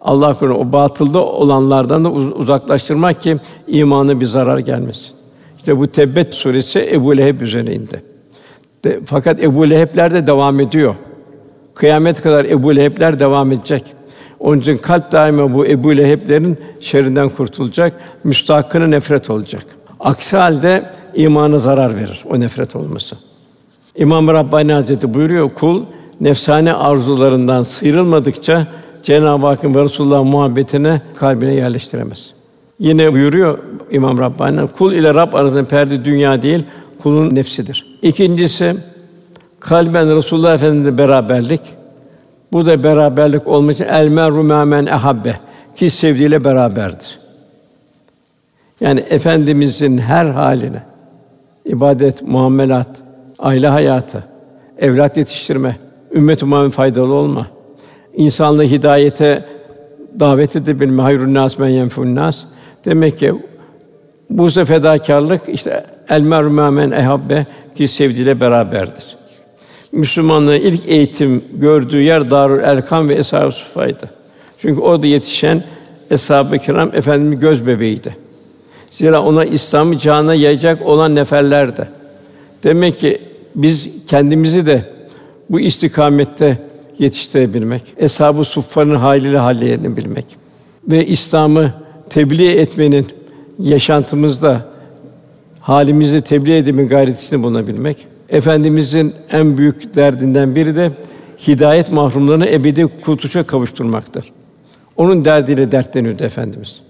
[0.00, 3.36] Allah korusun o batılda olanlardan da uzaklaştırmak ki
[3.66, 5.19] imanı bir zarar gelmesin.
[5.60, 8.02] İşte bu Tebbet suresi Ebu Leheb üzerine indi.
[8.84, 10.94] De, fakat Ebu Leheb'ler de devam ediyor.
[11.74, 13.84] Kıyamet kadar Ebu Leheb'ler devam edecek.
[14.38, 17.92] Onun için kalp daima bu Ebu Leheb'lerin şerrinden kurtulacak,
[18.24, 19.64] müstahkına nefret olacak.
[20.00, 20.84] Aksi halde
[21.14, 23.16] imana zarar verir o nefret olması.
[23.96, 25.84] İmam Rabbani Hazretleri buyuruyor kul
[26.20, 28.66] nefsane arzularından sıyrılmadıkça
[29.02, 32.39] Cenab-ı Hakk'ın ve Resulullah muhabbetine kalbine yerleştiremez.
[32.80, 33.58] Yine buyuruyor
[33.90, 36.64] İmam Rabbani kul ile Rab arasında perde dünya değil,
[37.02, 37.98] kulun nefsidir.
[38.02, 38.76] İkincisi
[39.60, 41.60] kalben Resulullah Efendimiz'le beraberlik.
[42.52, 45.36] Bu da beraberlik olmak için el meru ehabbe
[45.76, 47.18] ki sevdiğiyle beraberdir.
[48.80, 50.82] Yani efendimizin her haline
[51.64, 52.88] ibadet, muamelat,
[53.38, 54.24] aile hayatı,
[54.78, 55.76] evlat yetiştirme,
[56.12, 57.46] ümmet-i Muhammed faydalı olma,
[58.14, 59.44] insanlığı hidayete
[60.20, 62.44] davet edebilme, hayrun nas men yenfun nas.
[62.84, 63.34] Demek ki
[64.30, 69.16] bu fedakarlık işte el mer'u men ehabbe ki sevdiğiyle beraberdir.
[69.92, 74.10] Müslümanlığın ilk eğitim gördüğü yer Darül Erkam ve Eshab-ı Sufa'ydı.
[74.58, 75.62] Çünkü orada yetişen
[76.10, 78.16] Eshab-ı Kiram efendimiz göz bebeğiydi.
[78.90, 81.88] Zira ona İslam'ı cana yayacak olan neferlerdi.
[82.64, 83.22] Demek ki
[83.54, 84.84] biz kendimizi de
[85.50, 86.58] bu istikamette
[86.98, 90.26] yetiştirebilmek, eshab-ı suffanın haliyle halleyebilmek
[90.88, 91.72] ve İslam'ı
[92.10, 93.06] tebliğ etmenin
[93.58, 94.68] yaşantımızda
[95.60, 97.96] halimizi tebliğ edebilme gayretinde bulunabilmek.
[98.28, 100.92] Efendimizin en büyük derdinden biri de
[101.48, 104.32] hidayet mahrumlarını ebedi kurtuluşa kavuşturmaktır.
[104.96, 106.80] Onun derdiyle dertleniyordu efendimiz.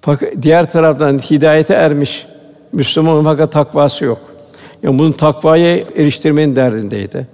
[0.00, 2.26] Fakat diğer taraftan hidayete ermiş
[2.72, 4.20] Müslüman fakat takvası yok.
[4.82, 7.26] Yani bunun takvaya eriştirmenin derdindeydi.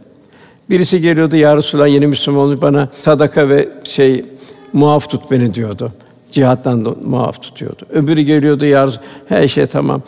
[0.71, 4.25] Birisi geliyordu ya Resulallah yeni Müslüman olmuş bana sadaka ve şey
[4.73, 5.93] muaf tut beni diyordu.
[6.33, 7.83] Cihattan muaf tutuyordu.
[7.93, 8.89] Öbürü geliyordu ya
[9.29, 10.03] her şey tamam.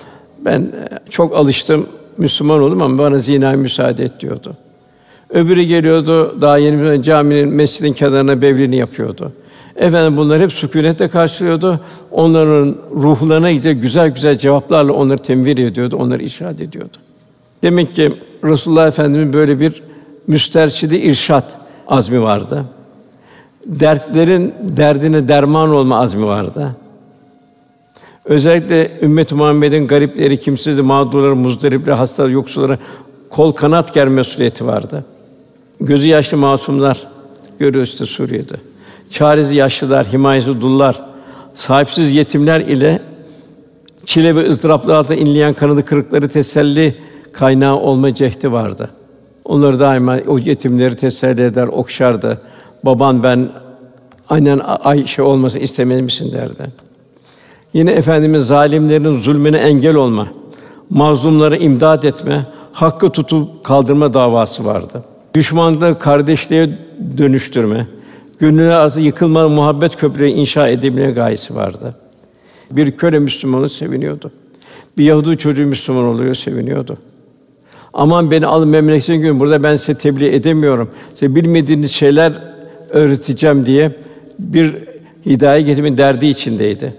[0.44, 4.56] Ben e, çok alıştım Müslüman oldum ama bana zina müsaade et diyordu.
[5.30, 9.32] Öbürü geliyordu daha yeni caminin mescidin kenarına bevlini yapıyordu.
[9.76, 11.80] Efendim bunlar hep sükûnetle karşılıyordu.
[12.10, 16.96] Onların ruhlarına güzel güzel cevaplarla onları temvir ediyordu, onları işaret ediyordu.
[17.62, 18.12] Demek ki
[18.44, 19.82] Resulullah Efendimiz böyle bir
[20.26, 21.58] müsterşidi irşat
[21.88, 22.64] azmi vardı.
[23.66, 26.76] Dertlerin derdine derman olma azmi vardı.
[28.24, 32.78] Özellikle ümmet Muhammed'in garipleri, kimsizleri, mağdurları, muzdaripleri, hastaları, yoksulları
[33.30, 35.04] kol kanat germe mesuliyeti vardı.
[35.80, 37.06] Gözü yaşlı masumlar
[37.58, 38.54] görüyoruz işte Suriye'de.
[39.10, 41.00] Çaresiz yaşlılar, himayesiz dullar,
[41.54, 43.00] sahipsiz yetimler ile
[44.04, 46.94] çile ve ızdıraplar altında inleyen kanadı kırıkları teselli
[47.32, 48.88] kaynağı olma cehdi vardı.
[49.44, 52.40] Onları daima o yetimleri teselli eder, okşardı.
[52.84, 53.48] Baban ben
[54.28, 56.70] annen Ayşe olmasın istemez misin derdi.
[57.74, 60.28] Yine efendimiz zalimlerin zulmüne engel olma,
[60.90, 65.04] mazlumları imdad etme, hakkı tutup kaldırma davası vardı.
[65.34, 66.78] Düşmanlığı kardeşliğe
[67.18, 67.86] dönüştürme,
[68.38, 71.94] gönüller arası yıkılma muhabbet köprüleri inşa edebilme gayesi vardı.
[72.70, 74.30] Bir köle Müslümanı seviniyordu.
[74.98, 76.96] Bir Yahudi çocuğu Müslüman oluyor, seviniyordu.
[77.92, 80.90] Aman beni alın memleketine gün burada ben size tebliğ edemiyorum.
[81.14, 82.32] Size bilmediğiniz şeyler
[82.90, 83.92] öğreteceğim diye
[84.38, 84.74] bir
[85.26, 86.94] hidayet getirmenin derdi içindeydi.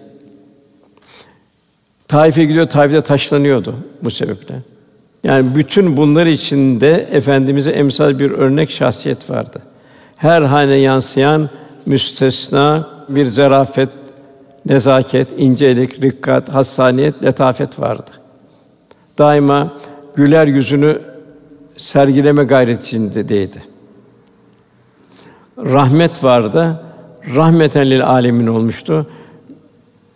[2.08, 4.56] Taif'e gidiyor, Taif'te taşlanıyordu bu sebeple.
[5.24, 9.62] Yani bütün bunlar içinde efendimize emsal bir örnek şahsiyet vardı.
[10.18, 11.50] Her hane yansıyan
[11.86, 13.90] müstesna bir zarafet,
[14.66, 18.12] nezaket, incelik, rikkat, hassaniyet, letafet vardı.
[19.18, 19.74] Daima
[20.16, 21.00] güler yüzünü
[21.78, 23.71] sergileme gayretindeydi.
[25.64, 26.84] Rahmet vardı.
[27.36, 29.08] Rahmeten lil alemin olmuştu.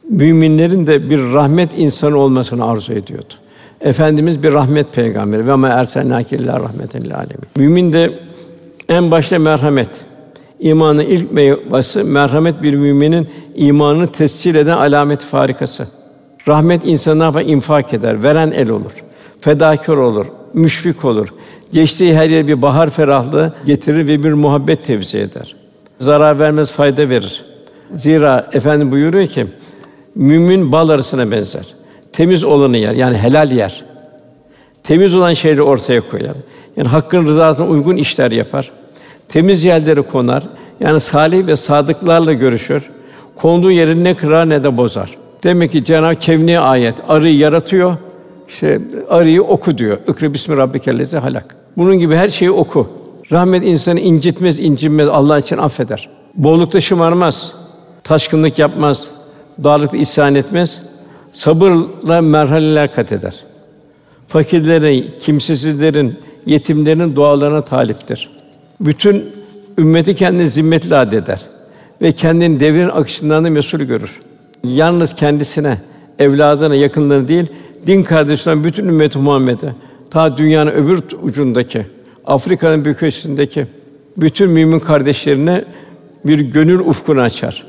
[0.09, 3.33] Müminlerin de bir rahmet insanı olmasını arzu ediyordu.
[3.81, 7.47] Efendimiz bir rahmet peygamberi ve ma erselnâke illâ rahmeten lil alemin.
[7.55, 8.11] Mümin de
[8.89, 9.89] en başta merhamet.
[10.59, 15.87] İmanın ilk meyvesi merhamet bir müminin imanını tescil eden alamet farikası.
[16.47, 17.41] Rahmet insanı ne yapar?
[17.41, 18.91] infak eder, veren el olur.
[19.41, 21.27] Fedakar olur, müşfik olur.
[21.75, 25.55] Geçtiği her yere bir bahar ferahlığı getirir ve bir muhabbet tevzi eder.
[25.99, 27.45] Zarar vermez, fayda verir.
[27.91, 29.45] Zira efendim buyuruyor ki
[30.15, 31.65] mümin bal arasına benzer.
[32.13, 33.83] Temiz olanı yer, yani helal yer.
[34.83, 36.35] Temiz olan şeyleri ortaya koyar.
[36.77, 38.71] Yani hakkın rızasına uygun işler yapar.
[39.29, 40.43] Temiz yerlere konar.
[40.79, 42.83] Yani salih ve sadıklarla görüşür.
[43.35, 45.17] Konduğu yeri ne kırar ne de bozar.
[45.43, 47.97] Demek ki Cenab-ı Kevni ayet arıyı yaratıyor.
[48.47, 49.97] İşte arıyı oku diyor.
[50.07, 51.64] İkra bismi rabbikellezi halak.
[51.77, 52.87] Bunun gibi her şeyi oku.
[53.31, 55.07] Rahmet insanı incitmez, incinmez.
[55.07, 56.09] Allah için affeder.
[56.35, 57.53] Bollukta şımarmaz.
[58.03, 59.11] Taşkınlık yapmaz.
[59.63, 60.81] Darlıkta isyan etmez.
[61.31, 63.43] Sabırla merhaleler kat eder.
[64.27, 68.29] Fakirlerin, kimsesizlerin, yetimlerin dualarına taliptir.
[68.81, 69.25] Bütün
[69.77, 71.41] ümmeti kendini zimmetli adeder
[72.01, 74.19] ve kendini devrin akışından da mesul görür.
[74.63, 75.77] Yalnız kendisine,
[76.19, 77.47] evladına, yakınlarına değil,
[77.87, 79.75] din kardeşlerine bütün ümmet Muhammed'e,
[80.15, 81.85] ta dünyanın öbür ucundaki,
[82.25, 83.67] Afrika'nın bir köşesindeki
[84.17, 85.65] bütün mümin kardeşlerine
[86.25, 87.63] bir gönül ufkunu açar.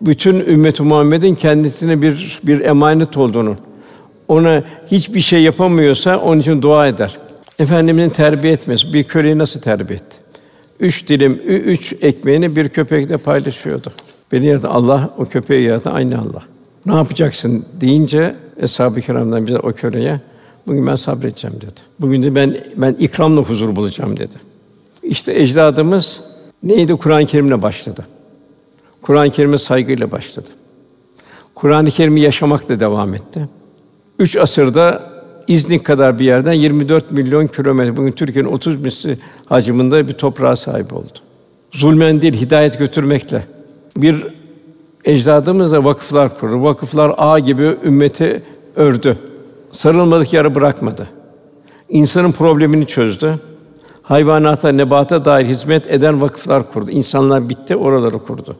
[0.00, 3.56] Bütün ümmet Muhammed'in kendisine bir bir emanet olduğunu,
[4.28, 7.18] ona hiçbir şey yapamıyorsa onun için dua eder.
[7.58, 10.16] Efendimizin terbiye etmesi, bir köleyi nasıl terbiye etti?
[10.80, 13.92] Üç dilim, üç ekmeğini bir köpekle paylaşıyordu.
[14.32, 16.42] Beni yaratan Allah, o köpeği yaratan aynı Allah.
[16.86, 20.20] Ne yapacaksın deyince Eshab-ı Kiram'dan bize o köleye
[20.68, 21.80] bugün ben sabredeceğim dedi.
[22.00, 24.34] Bugün de ben ben ikramla huzur bulacağım dedi.
[25.02, 26.20] İşte ecdadımız
[26.62, 26.92] neydi?
[26.92, 28.06] Kur'an-ı Kerim'le başladı.
[29.02, 30.50] Kur'an-ı Kerim'e saygıyla başladı.
[31.54, 33.48] Kur'an-ı Kerim'i yaşamakla devam etti.
[34.18, 40.12] Üç asırda İznik kadar bir yerden 24 milyon kilometre, bugün Türkiye'nin 30 misli hacminde bir
[40.12, 41.18] toprağa sahip oldu.
[41.72, 43.44] Zulmen değil, hidayet götürmekle.
[43.96, 44.26] Bir
[45.04, 46.62] ecdadımız da vakıflar kurdu.
[46.62, 48.42] Vakıflar ağ gibi ümmeti
[48.76, 49.18] ördü.
[49.72, 51.08] Sarılmadık yara bırakmadı.
[51.88, 53.40] İnsanın problemini çözdü.
[54.02, 56.90] Hayvanata, nebata dair hizmet eden vakıflar kurdu.
[56.90, 58.56] İnsanlar bitti, oraları kurdu.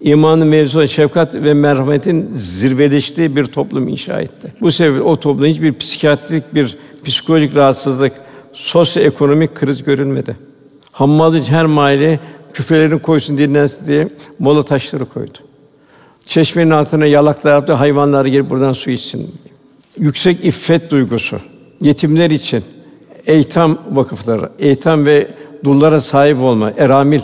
[0.00, 4.52] İmanın mevzu şefkat ve merhametin zirveleştiği bir toplum inşa etti.
[4.60, 8.12] Bu sebeple o toplumda hiçbir psikiyatrik bir psikolojik rahatsızlık,
[8.52, 10.36] sosyoekonomik kriz görülmedi.
[10.92, 12.20] Hammalıcı her mahalle
[12.52, 14.08] küfelerini koysun dinlensin diye
[14.38, 15.38] mola taşları koydu.
[16.26, 19.34] Çeşmenin altına yalaklar yaptı, hayvanlar gelip buradan su içsin.
[19.98, 21.36] Yüksek iffet duygusu,
[21.80, 22.62] yetimler için
[23.26, 25.28] eytam vakıfları, eytam ve
[25.64, 27.20] dullara sahip olma, eramil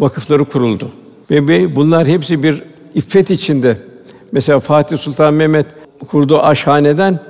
[0.00, 0.90] vakıfları kuruldu.
[1.30, 2.62] Ve bunlar hepsi bir
[2.94, 3.76] iffet içinde.
[4.32, 5.66] Mesela Fatih Sultan Mehmet
[6.08, 7.20] kurduğu aşhaneden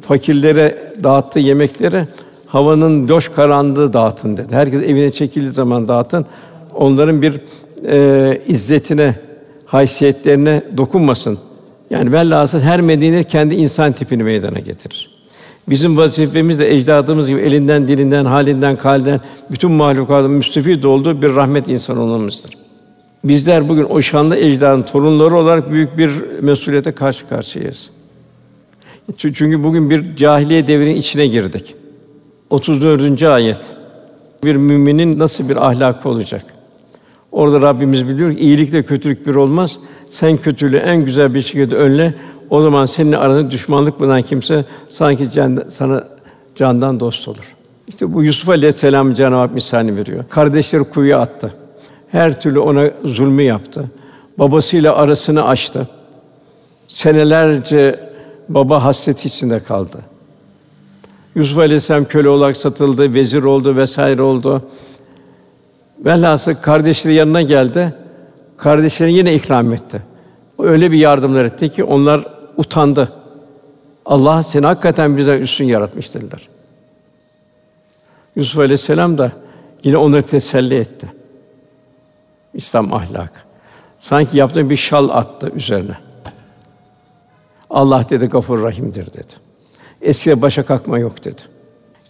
[0.00, 2.06] fakirlere dağıttığı yemekleri
[2.46, 4.54] havanın loş karanlığı dağıtın dedi.
[4.54, 6.26] Herkes evine çekildiği zaman dağıtın.
[6.74, 7.40] Onların bir
[7.86, 9.14] e, izzetine,
[9.66, 11.38] haysiyetlerine dokunmasın.
[11.90, 15.10] Yani velhâsıl her medine kendi insan tipini meydana getirir.
[15.68, 19.20] Bizim vazifemiz de ecdadımız gibi elinden, dilinden, halinden, kalden
[19.50, 22.50] bütün mahlukatın müstefid olduğu bir rahmet insanı olmamızdır.
[23.24, 26.10] Bizler bugün o şanlı ecdadın torunları olarak büyük bir
[26.40, 27.90] mesuliyete karşı karşıyayız.
[29.16, 31.74] Çünkü bugün bir cahiliye devrinin içine girdik.
[32.50, 33.22] 34.
[33.22, 33.58] ayet.
[34.44, 36.44] Bir müminin nasıl bir ahlakı olacak?
[37.32, 39.78] Orada Rabbimiz biliyor ki iyilikle kötülük bir olmaz.
[40.10, 42.14] Sen kötülüğü en güzel bir şekilde önle.
[42.50, 46.04] O zaman senin aranda düşmanlık bulunan kimse sanki can, sana
[46.54, 47.56] candan dost olur.
[47.88, 50.24] İşte bu Yusuf Aleyhisselam Cenab-ı Hak misalini veriyor.
[50.30, 51.54] Kardeşleri kuyuya attı.
[52.08, 53.84] Her türlü ona zulmü yaptı.
[54.38, 55.88] Babasıyla arasını açtı.
[56.88, 58.00] Senelerce
[58.48, 59.98] baba hasreti içinde kaldı.
[61.34, 64.62] Yusuf Aleyhisselam köle olarak satıldı, vezir oldu vesaire oldu.
[65.98, 67.94] Velhasıl kardeşleri yanına geldi.
[68.60, 70.02] Kardeşlerine yine ikram etti.
[70.58, 73.12] Öyle bir yardımlar etti ki onlar utandı.
[74.06, 76.48] Allah seni hakikaten bize üstün yaratmış dediler.
[78.36, 79.32] Yusuf Aleyhisselam da
[79.84, 81.12] yine onları teselli etti.
[82.54, 83.40] İslam ahlakı.
[83.98, 85.96] Sanki yaptığı bir şal attı üzerine.
[87.70, 89.34] Allah dedi Gafur Rahim'dir dedi.
[90.02, 91.42] Eskiye başa kalkma yok dedi.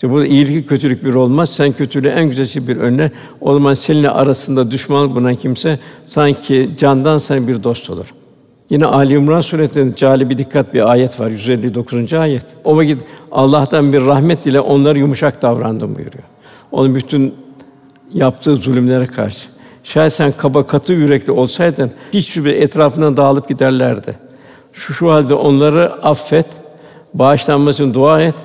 [0.00, 1.50] İşte burada iyilik kötülük bir olmaz.
[1.50, 3.10] Sen kötülüğü en güzel bir önüne.
[3.40, 8.14] O zaman seninle arasında düşman bulunan kimse sanki candan sana bir dost olur.
[8.70, 12.12] Yine Ali İmran suresinde cali bir dikkat bir ayet var 159.
[12.12, 12.44] ayet.
[12.64, 12.98] O vakit
[13.32, 16.24] Allah'tan bir rahmet ile onları yumuşak davrandım buyuruyor.
[16.72, 17.34] Onun bütün
[18.12, 19.48] yaptığı zulümlere karşı.
[19.84, 24.14] Şayet sen kaba katı yürekli olsaydın hiç şüphe etrafından dağılıp giderlerdi.
[24.72, 26.46] Şu şu halde onları affet,
[27.14, 28.36] bağışlanmasını dua et.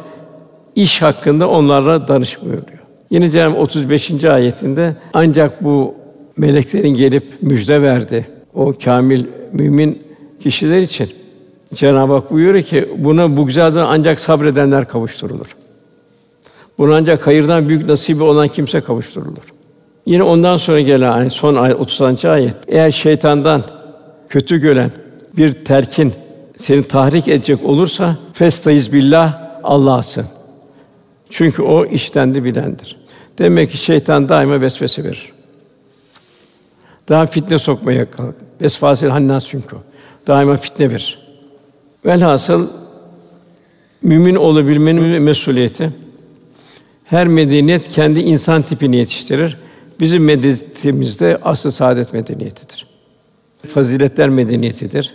[0.75, 2.79] İş hakkında onlarla danış buyuruyor.
[3.09, 4.25] Yine Cenab-ı 35.
[4.25, 5.95] ayetinde ancak bu
[6.37, 8.27] meleklerin gelip müjde verdi.
[8.53, 10.03] O kamil mümin
[10.39, 11.09] kişiler için
[11.73, 15.55] Cenab-ı Hak buyuruyor ki buna bu güzel ancak sabredenler kavuşturulur.
[16.77, 19.53] Buna ancak hayırdan büyük nasibi olan kimse kavuşturulur.
[20.05, 22.25] Yine ondan sonra gelen ayet, son ayet 30.
[22.25, 22.55] ayet.
[22.67, 23.63] Eğer şeytandan
[24.29, 24.91] kötü gören
[25.37, 26.13] bir terkin
[26.57, 30.25] seni tahrik edecek olursa festaiz billah Allah'sın.
[31.29, 32.97] Çünkü o iştendi bilendir.
[33.37, 35.31] Demek ki şeytan daima vesvese verir.
[37.09, 38.35] Daha fitne sokmaya kalk.
[38.61, 39.75] Vesfasil hannas çünkü.
[40.27, 41.19] Daima fitne verir.
[42.05, 42.69] Velhasıl
[44.01, 45.89] mümin olabilmenin mesuliyeti
[47.07, 49.57] her medeniyet kendi insan tipini yetiştirir.
[49.99, 52.87] Bizim medeniyetimizde de asıl saadet medeniyetidir.
[53.67, 55.13] Faziletler medeniyetidir.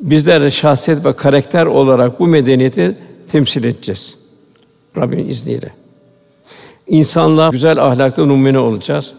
[0.00, 2.98] Bizler de şahsiyet ve karakter olarak bu medeniyeti
[3.28, 4.14] temsil edeceğiz.
[4.96, 5.70] Rabbin izniyle.
[6.86, 9.12] İnsanlığa güzel ahlakta numune olacağız.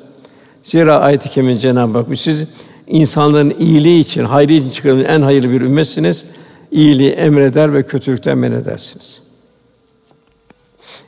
[0.64, 2.44] Zira ayet-i kerime Cenab-ı Hak siz
[2.88, 6.26] insanların iyiliği için, hayrı için çıkarılan en hayırlı bir ümmetsiniz.
[6.72, 9.20] İyiliği emreder ve kötülükten men edersiniz.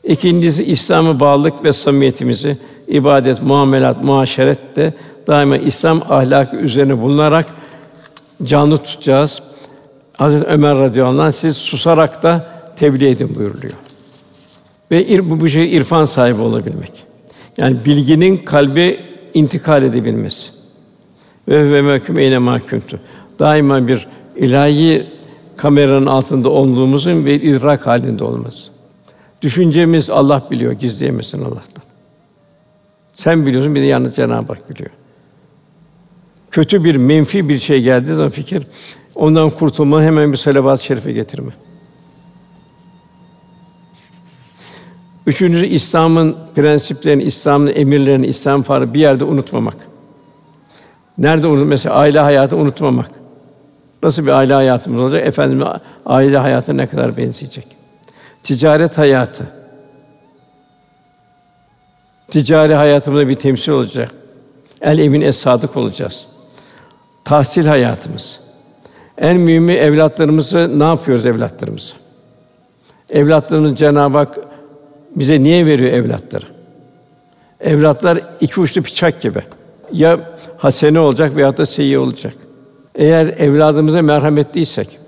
[0.03, 2.57] İkincisi İslam'a bağlılık ve samimiyetimizi
[2.87, 4.93] ibadet, muamelat, muaşeret de
[5.27, 7.45] daima İslam ahlakı üzerine bulunarak
[8.43, 9.43] canlı tutacağız.
[10.17, 13.73] Hazreti Ömer radıyallahu anh siz susarak da tebliğ edin buyuruluyor.
[14.91, 16.91] Ve bu, bu şey irfan sahibi olabilmek.
[17.57, 18.97] Yani bilginin kalbe
[19.33, 20.51] intikal edebilmesi.
[21.47, 22.99] Ve ve mehkum eyne mahkumtu.
[23.39, 25.07] Daima bir ilahi
[25.57, 28.71] kameranın altında olduğumuzun ve idrak halinde olması.
[29.41, 31.83] Düşüncemiz Allah biliyor, gizleyemezsin Allah'tan.
[33.13, 34.89] Sen biliyorsun, bir de yalnız Cenab-ı Hak biliyor.
[36.51, 38.63] Kötü bir, menfi bir şey geldiği zaman fikir,
[39.15, 41.51] ondan kurtulma hemen bir salavat-ı şerife getirme.
[45.25, 49.77] Üçüncüsü İslam'ın prensiplerini, İslam'ın emirlerini, İslam farı bir yerde unutmamak.
[51.17, 53.11] Nerede unut mesela aile hayatı unutmamak.
[54.03, 55.27] Nasıl bir aile hayatımız olacak?
[55.27, 55.67] Efendimiz
[56.05, 57.67] aile hayatı ne kadar benzeyecek?
[58.43, 59.45] Ticaret hayatı.
[62.31, 64.11] Ticari hayatımızda bir temsil olacak.
[64.81, 66.25] El emin es sadık olacağız.
[67.25, 68.39] Tahsil hayatımız.
[69.17, 71.93] En mühimi evlatlarımızı ne yapıyoruz evlatlarımızı?
[73.09, 74.37] Evlatlarımız Cenab-ı Hak
[75.15, 76.45] bize niye veriyor evlatları?
[77.59, 79.41] Evlatlar iki uçlu bıçak gibi.
[79.91, 80.19] Ya
[80.57, 82.33] hasene olacak veya da seyyi olacak.
[82.95, 84.99] Eğer evladımıza merhametliysek,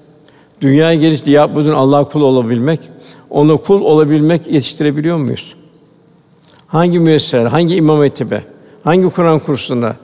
[0.61, 2.79] dünyaya geliş diye budun Allah kul olabilmek,
[3.29, 5.55] ona kul olabilmek yetiştirebiliyor muyuz?
[6.67, 8.43] Hangi müesseseye, hangi imam etibe,
[8.83, 9.95] hangi Kur'an kursuna,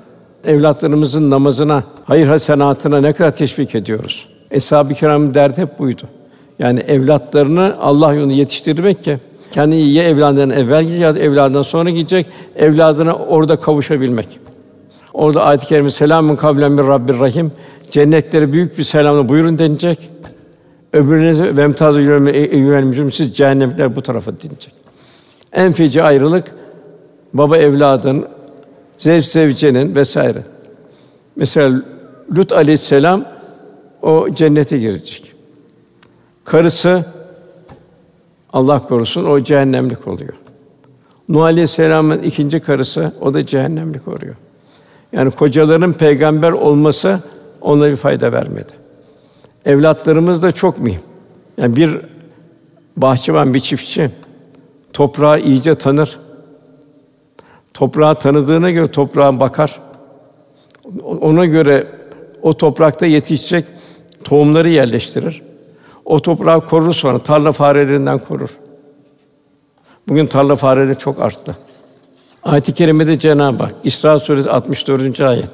[0.43, 4.27] evlatlarımızın namazına, hayır hasenatına ne kadar teşvik ediyoruz?
[4.51, 6.01] Eshab-ı Kiram'ın derdi hep buydu.
[6.59, 9.17] Yani evlatlarını Allah yolunda yetiştirmek ki
[9.51, 12.25] kendi ya evladından evvel gidecek evladından sonra gidecek,
[12.55, 14.39] evladına orada kavuşabilmek.
[15.13, 17.51] Orada ayet-i kerime selamun kavlen bir Rabbir Rahim
[17.91, 20.09] cennetlere büyük bir selamla buyurun denilecek.
[20.93, 24.73] Öbürüne vemtazı yürüme eyyühel mücrim siz cehennemler bu tarafa denilecek.
[25.53, 26.51] En feci ayrılık
[27.33, 28.25] baba evladın,
[28.97, 30.43] zevç zevcenin vesaire.
[31.35, 31.81] Mesela
[32.37, 33.25] Lut aleyhisselam
[34.01, 35.33] o cennete girecek.
[36.43, 37.05] Karısı
[38.53, 40.33] Allah korusun o cehennemlik oluyor.
[41.29, 44.35] Nuh aleyhisselamın ikinci karısı o da cehennemlik oluyor.
[45.11, 47.19] Yani kocaların peygamber olması
[47.61, 48.73] ona bir fayda vermedi.
[49.65, 51.01] Evlatlarımız da çok mühim.
[51.57, 51.97] Yani bir
[52.97, 54.11] bahçıvan, bir çiftçi
[54.93, 56.19] toprağı iyice tanır.
[57.73, 59.79] Toprağı tanıdığına göre toprağa bakar.
[61.03, 61.87] Ona göre
[62.41, 63.65] o toprakta yetişecek
[64.23, 65.41] tohumları yerleştirir.
[66.07, 68.57] O toprağı korur sonra tarla farelerinden korur.
[70.07, 71.57] Bugün tarla fareleri çok arttı.
[72.43, 75.21] Ayet-i kerimede Cenab-ı Hak İsra suresi 64.
[75.21, 75.51] ayet.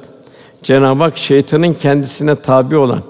[0.63, 3.01] Cenab-ı Hak şeytanın kendisine tabi olan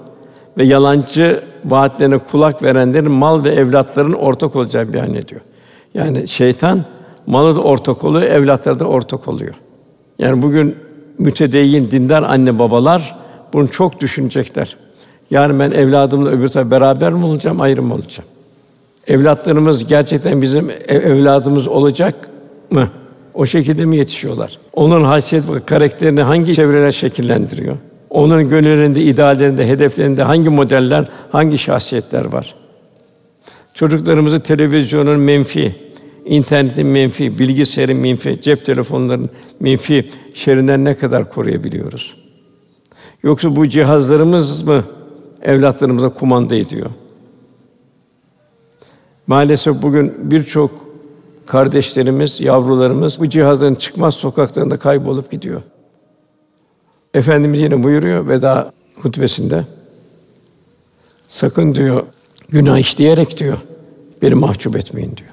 [0.58, 5.40] ve yalancı vaatlerine kulak verenlerin mal ve evlatların ortak olacağı beyan ediyor.
[5.94, 6.84] Yani şeytan
[7.26, 9.54] malı da ortak oluyor, evlatları da ortak oluyor.
[10.18, 10.76] Yani bugün
[11.18, 13.16] mütedeyyin, dindar anne babalar
[13.52, 14.76] bunu çok düşünecekler.
[15.34, 18.28] Yani ben evladımla öbür tarafa beraber mi olacağım, ayrı mı olacağım?
[19.06, 22.14] Evlatlarımız gerçekten bizim evladımız olacak
[22.70, 22.88] mı?
[23.34, 24.58] O şekilde mi yetişiyorlar?
[24.72, 27.76] Onun haysiyet ve karakterini hangi çevreler şekillendiriyor?
[28.10, 32.54] Onun gönüllerinde, ideallerinde, hedeflerinde hangi modeller, hangi şahsiyetler var?
[33.74, 35.74] Çocuklarımızı televizyonun menfi,
[36.24, 39.30] internetin menfi, bilgisayarın menfi, cep telefonlarının
[39.60, 42.14] menfi şerrinden ne kadar koruyabiliyoruz?
[43.22, 44.84] Yoksa bu cihazlarımız mı
[45.44, 46.90] evlatlarımıza kumanda ediyor?
[49.26, 50.70] Maalesef bugün birçok
[51.46, 55.62] kardeşlerimiz, yavrularımız bu cihazların çıkmaz sokaklarında kaybolup gidiyor.
[57.14, 58.72] Efendimiz yine buyuruyor veda
[59.02, 59.64] hutbesinde.
[61.28, 62.02] Sakın diyor
[62.48, 63.58] günah işleyerek diyor
[64.22, 65.30] beni mahcup etmeyin diyor.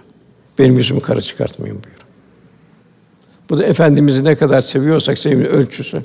[0.59, 2.05] Benim yüzümü kara çıkartmayın buyuruyor.
[3.49, 6.01] Bu da efendimizi ne kadar seviyorsak sevginin ölçüsü.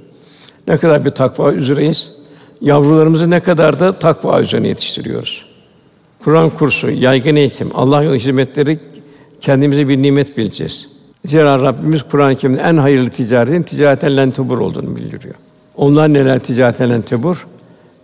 [0.69, 2.16] Ne kadar bir takva üzereyiz.
[2.61, 5.47] Yavrularımızı ne kadar da takva üzerine yetiştiriyoruz.
[6.25, 8.79] Kur'an kursu, yaygın eğitim, Allah yolu hizmetleri
[9.41, 10.89] kendimize bir nimet bileceğiz.
[11.25, 15.35] Zira Rabbimiz Kur'an-ı Kerim'de en hayırlı ticaretin ticareten len tebur olduğunu bildiriyor.
[15.77, 17.47] Onlar neler ticareten len tebur?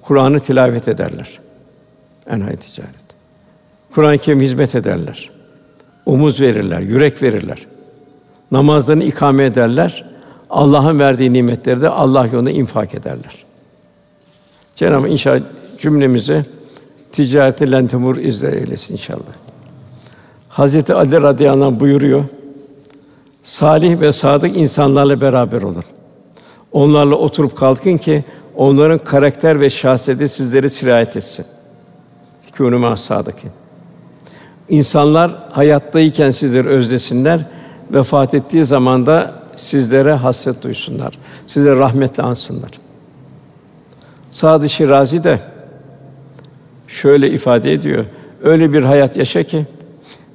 [0.02, 1.40] Kur'an'ı tilavet ederler.
[2.30, 3.04] En hayırlı ticaret.
[3.94, 5.30] Kur'an-ı Kerim hizmet ederler.
[6.06, 7.58] Omuz verirler, yürek verirler.
[8.50, 10.04] Namazlarını ikame ederler.
[10.50, 13.44] Allah'ın verdiği nimetleri de Allah yolunda infak ederler.
[14.82, 15.40] Cenab-ı Hak inşallah
[15.78, 16.44] cümlemizi
[17.12, 19.32] ticareti lentemur izle eylesin inşallah.
[20.48, 22.24] Hazreti Ali radıyallahu anh buyuruyor.
[23.42, 25.84] Salih ve sadık insanlarla beraber olun.
[26.72, 28.24] Onlarla oturup kalkın ki
[28.56, 31.46] onların karakter ve şahsiyeti sizleri sirayet etsin.
[32.58, 33.50] Kûnû mâ sâdıkîn.
[34.68, 37.46] İnsanlar hayattayken sizleri özlesinler,
[37.90, 41.18] vefat ettiği zaman da sizlere hasret duysunlar.
[41.46, 42.81] Size rahmetle ansınlar.
[44.32, 45.40] Sadı Şirazi de
[46.88, 48.04] şöyle ifade ediyor.
[48.42, 49.66] Öyle bir hayat yaşa ki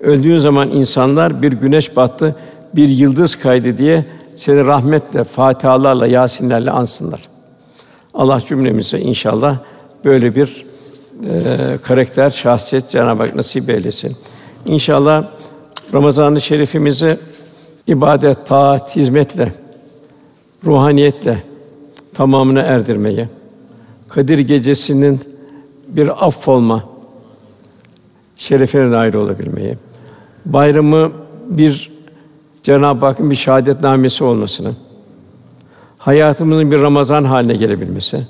[0.01, 2.35] öldüğün zaman insanlar bir güneş battı,
[2.75, 7.21] bir yıldız kaydı diye seni rahmetle, fatihalarla, yasinlerle ansınlar.
[8.13, 9.57] Allah cümlemize inşallah
[10.05, 10.65] böyle bir
[11.23, 14.15] e, karakter, şahsiyet Cenab-ı Hak nasip eylesin.
[14.65, 15.25] İnşallah
[15.93, 17.17] Ramazan-ı Şerifimizi
[17.87, 19.53] ibadet, taat, hizmetle,
[20.65, 21.43] ruhaniyetle
[22.13, 23.27] tamamına erdirmeyi,
[24.09, 25.19] Kadir Gecesi'nin
[25.87, 26.83] bir affolma
[28.35, 29.77] şerefine nail olabilmeyi,
[30.45, 31.11] bayramı
[31.49, 31.91] bir
[32.63, 34.71] Cenab-ı Hakk'ın bir şahadetnamesi olmasını,
[35.97, 38.27] hayatımızın bir Ramazan haline gelebilmesi,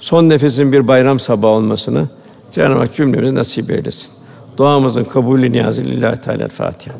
[0.00, 2.08] son nefesin bir bayram sabahı olmasını
[2.50, 4.10] Cenab-ı Hak cümlemize nasip eylesin.
[4.56, 6.94] Duamızın kabulü niyazı lillahi teala Fatiha.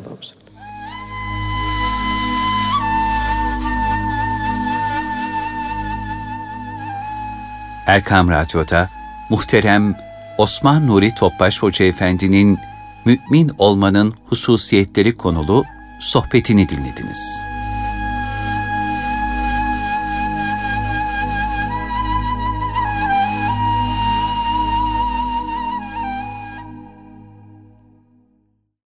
[7.89, 8.89] Erkam Radyo'da
[9.29, 9.95] muhterem
[10.37, 12.59] Osman Nuri Topbaş Hoca Efendi'nin
[13.05, 15.63] mümin olmanın hususiyetleri konulu
[15.99, 17.48] sohbetini dinlediniz.